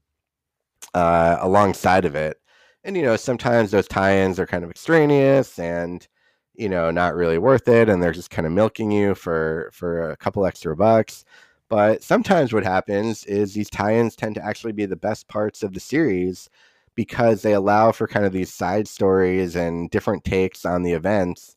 [0.94, 2.38] uh, alongside of it.
[2.84, 6.08] And you know sometimes those tie-ins are kind of extraneous and
[6.56, 10.12] you know not really worth it and they're just kind of milking you for for
[10.12, 11.26] a couple extra bucks.
[11.70, 15.74] But sometimes what happens is these tie-ins tend to actually be the best parts of
[15.74, 16.50] the series
[16.96, 21.57] because they allow for kind of these side stories and different takes on the events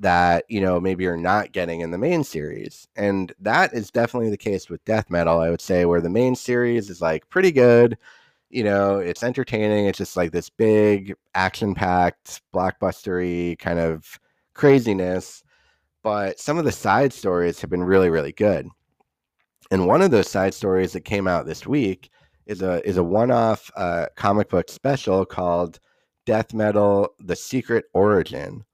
[0.00, 4.30] that you know maybe you're not getting in the main series and that is definitely
[4.30, 7.50] the case with death metal i would say where the main series is like pretty
[7.50, 7.98] good
[8.50, 14.18] you know it's entertaining it's just like this big action packed blockbustery kind of
[14.54, 15.42] craziness
[16.02, 18.68] but some of the side stories have been really really good
[19.70, 22.10] and one of those side stories that came out this week
[22.46, 25.80] is a is a one-off uh, comic book special called
[26.24, 28.64] death metal the secret origin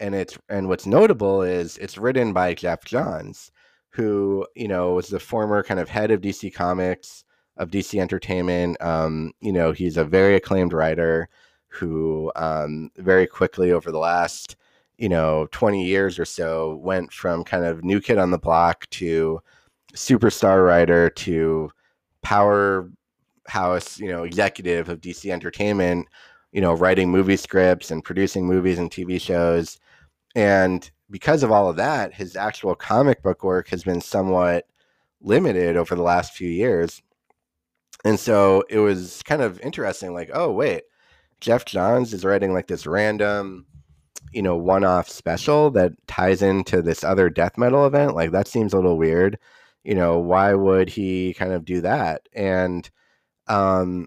[0.00, 3.50] and it's and what's notable is it's written by Geoff Johns,
[3.90, 7.24] who you know was the former kind of head of DC Comics
[7.56, 8.80] of DC Entertainment.
[8.80, 11.28] Um, you know, he's a very acclaimed writer
[11.68, 14.56] who um, very quickly over the last
[14.98, 18.88] you know 20 years or so went from kind of new kid on the block
[18.90, 19.40] to
[19.94, 21.70] superstar writer to
[22.22, 26.06] powerhouse you know executive of DC Entertainment
[26.52, 29.78] you know writing movie scripts and producing movies and TV shows
[30.38, 34.68] and because of all of that, his actual comic book work has been somewhat
[35.20, 37.02] limited over the last few years.
[38.04, 40.84] And so it was kind of interesting like, oh, wait,
[41.40, 43.66] Geoff Johns is writing like this random,
[44.32, 48.14] you know, one off special that ties into this other death metal event.
[48.14, 49.40] Like, that seems a little weird.
[49.82, 52.28] You know, why would he kind of do that?
[52.32, 52.88] And,
[53.48, 54.06] um,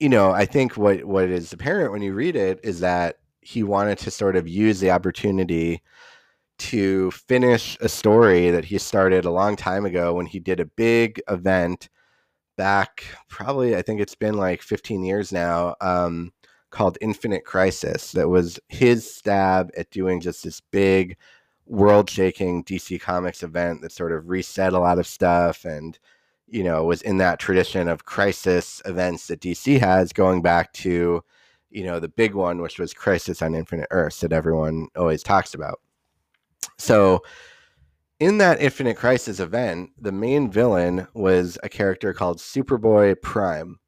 [0.00, 3.62] you know, I think what what is apparent when you read it is that he
[3.62, 5.80] wanted to sort of use the opportunity
[6.58, 10.66] to finish a story that he started a long time ago when he did a
[10.66, 11.88] big event
[12.58, 16.32] back probably I think it's been like 15 years now um,
[16.70, 21.16] called Infinite Crisis that was his stab at doing just this big
[21.64, 25.98] world shaking DC Comics event that sort of reset a lot of stuff and
[26.46, 31.22] you know was in that tradition of crisis events that DC has going back to
[31.70, 35.54] you know the big one which was Crisis on Infinite Earths that everyone always talks
[35.54, 35.80] about.
[36.78, 37.22] So
[38.20, 43.78] in that Infinite Crisis event, the main villain was a character called Superboy Prime.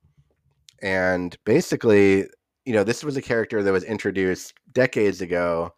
[0.82, 2.26] And basically,
[2.64, 5.74] you know, this was a character that was introduced decades ago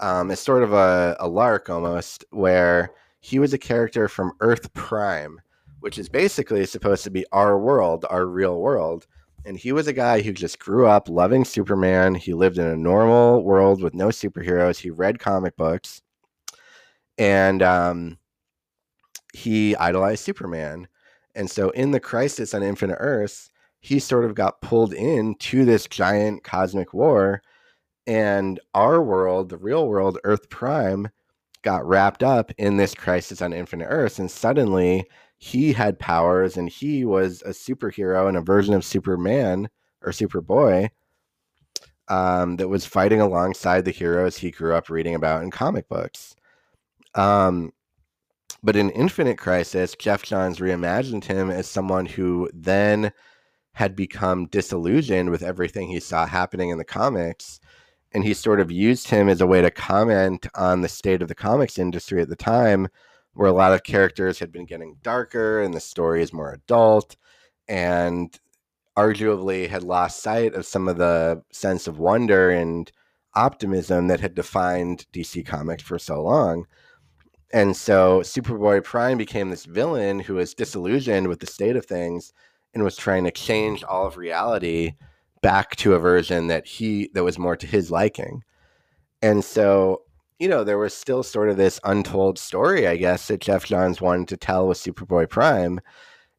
[0.00, 4.72] um, as sort of a, a lark almost, where he was a character from Earth
[4.74, 5.40] Prime,
[5.80, 9.08] which is basically supposed to be our world, our real world.
[9.48, 12.14] And he was a guy who just grew up loving Superman.
[12.14, 14.78] He lived in a normal world with no superheroes.
[14.78, 16.02] He read comic books
[17.16, 18.18] and um,
[19.32, 20.86] he idolized Superman.
[21.34, 23.48] And so in the crisis on Infinite Earths,
[23.80, 27.40] he sort of got pulled into this giant cosmic war.
[28.06, 31.08] And our world, the real world, Earth Prime,
[31.62, 34.18] got wrapped up in this crisis on Infinite Earths.
[34.18, 35.08] And suddenly
[35.38, 39.68] he had powers and he was a superhero and a version of Superman
[40.02, 40.90] or Superboy
[42.08, 46.34] um, that was fighting alongside the heroes he grew up reading about in comic books.
[47.14, 47.72] Um,
[48.62, 53.12] but in Infinite Crisis, Geoff Johns reimagined him as someone who then
[53.72, 57.60] had become disillusioned with everything he saw happening in the comics.
[58.12, 61.28] And he sort of used him as a way to comment on the state of
[61.28, 62.88] the comics industry at the time,
[63.34, 67.16] where a lot of characters had been getting darker and the story is more adult,
[67.68, 68.38] and
[68.96, 72.90] arguably had lost sight of some of the sense of wonder and
[73.34, 76.66] optimism that had defined DC Comics for so long.
[77.52, 82.32] And so Superboy Prime became this villain who was disillusioned with the state of things
[82.74, 84.92] and was trying to change all of reality
[85.40, 88.42] back to a version that he that was more to his liking.
[89.22, 90.02] And so,
[90.38, 94.00] you know, there was still sort of this untold story, I guess, that Geoff Johns
[94.00, 95.80] wanted to tell with Superboy Prime.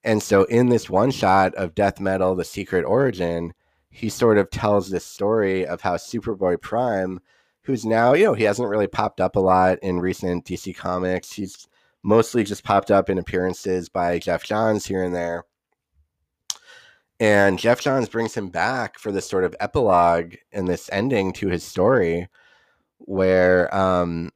[0.04, 3.54] And so in this one shot of Death Metal, the secret origin,
[3.90, 7.20] he sort of tells this story of how Superboy Prime
[7.70, 11.32] who's now, you know, he hasn't really popped up a lot in recent DC comics.
[11.32, 11.68] He's
[12.02, 15.46] mostly just popped up in appearances by Geoff Johns here and there.
[17.20, 21.50] And Geoff Johns brings him back for this sort of epilogue and this ending to
[21.50, 22.28] his story
[23.00, 24.32] where um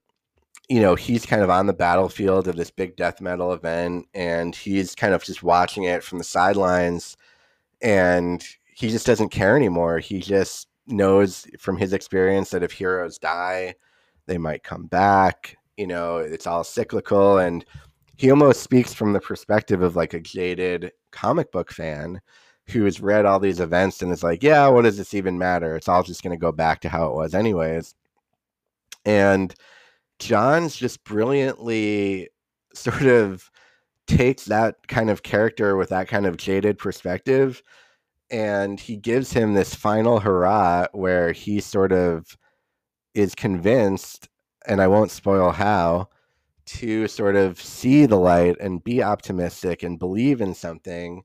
[0.69, 4.55] you know, he's kind of on the battlefield of this big death metal event and
[4.55, 7.17] he's kind of just watching it from the sidelines
[7.81, 9.99] and he just doesn't care anymore.
[9.99, 13.75] He just knows from his experience that if heroes die,
[14.25, 15.57] they might come back.
[15.77, 17.39] You know, it's all cyclical.
[17.39, 17.65] And
[18.15, 22.21] he almost speaks from the perspective of like a jaded comic book fan
[22.67, 25.75] who has read all these events and is like, yeah, what does this even matter?
[25.75, 27.95] It's all just going to go back to how it was, anyways.
[29.05, 29.53] And
[30.19, 32.29] Johns just brilliantly
[32.73, 33.49] sort of
[34.07, 37.63] takes that kind of character with that kind of jaded perspective
[38.33, 42.35] and he gives him this final hurrah where he sort of
[43.13, 44.27] is convinced,
[44.67, 46.09] and I won't spoil how,
[46.65, 51.23] to sort of see the light and be optimistic and believe in something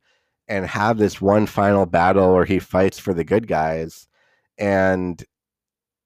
[0.49, 4.07] and have this one final battle where he fights for the good guys.
[4.59, 5.25] And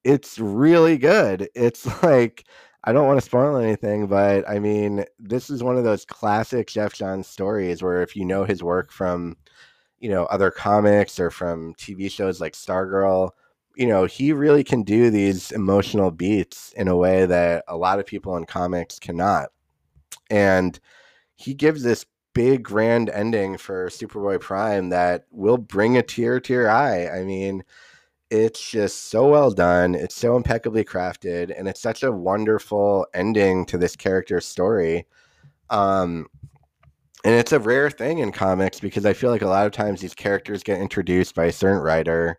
[0.05, 1.49] it's really good.
[1.55, 2.45] It's like,
[2.85, 6.69] I don't want to spoil anything, but I mean, this is one of those classic
[6.69, 9.37] Geoff Johns stories where if you know his work from
[10.01, 13.31] you know other comics or from TV shows like Stargirl,
[13.77, 17.99] you know, he really can do these emotional beats in a way that a lot
[17.99, 19.51] of people in comics cannot.
[20.31, 20.79] And
[21.37, 22.05] he gives this
[22.35, 27.09] big grand ending for Superboy Prime that will bring a tear to your eye.
[27.09, 27.65] I mean,
[28.33, 29.95] it's just so well done.
[29.95, 35.07] It's so impeccably crafted, and it's such a wonderful ending to this character's story.
[35.69, 36.29] Um,
[37.25, 40.01] and it's a rare thing in comics because I feel like a lot of times
[40.01, 42.39] these characters get introduced by a certain writer,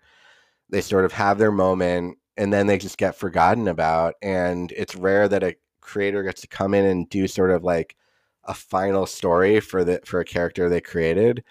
[0.69, 4.15] they sort of have their moment, and then they just get forgotten about.
[4.23, 7.95] And it's rare that a creator gets to come in and do sort of like
[8.45, 11.43] a final story for the for a character they created.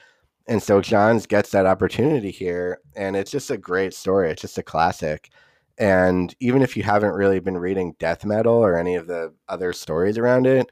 [0.49, 4.31] And so Johns gets that opportunity here, and it's just a great story.
[4.31, 5.31] It's just a classic.
[5.79, 9.73] And even if you haven't really been reading death metal or any of the other
[9.73, 10.71] stories around it,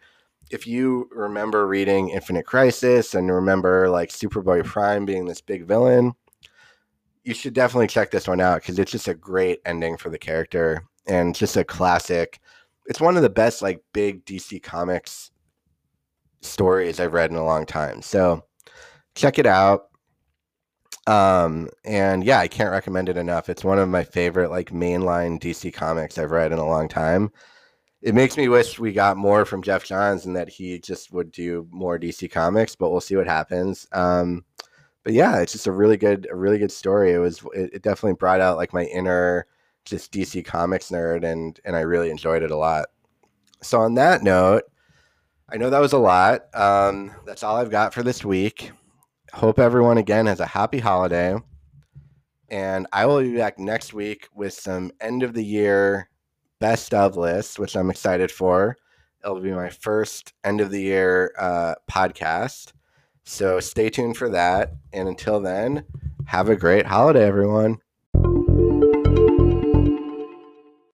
[0.51, 6.13] if you remember reading Infinite Crisis and remember like Superboy Prime being this big villain,
[7.25, 10.19] you should definitely check this one out because it's just a great ending for the
[10.19, 12.41] character and just a classic.
[12.87, 15.31] It's one of the best like big DC Comics
[16.41, 18.03] stories I've read in a long time.
[18.03, 18.45] So
[19.15, 19.89] check it out.
[21.07, 23.49] Um, and yeah, I can't recommend it enough.
[23.49, 27.33] It's one of my favorite like mainline DC comics I've read in a long time.
[28.03, 31.31] It makes me wish we got more from Geoff Johns and that he just would
[31.33, 33.87] do more DC comics, but we'll see what happens.
[33.93, 34.45] Um,
[35.05, 37.13] but yeah, it's just a really good, a really good story.
[37.13, 39.47] It was, it, it definitely brought out like my inner
[39.85, 42.87] just DC comics nerd, and and I really enjoyed it a lot.
[43.63, 44.65] So on that note,
[45.49, 46.55] I know that was a lot.
[46.55, 48.73] Um, that's all I've got for this week.
[49.33, 51.37] Hope everyone again has a happy holiday.
[52.49, 56.11] And I will be back next week with some end of the year
[56.59, 58.77] best of lists, which I'm excited for.
[59.23, 62.73] It'll be my first end of the year uh, podcast.
[63.25, 64.73] So stay tuned for that.
[64.93, 65.85] And until then,
[66.27, 67.79] have a great holiday, everyone.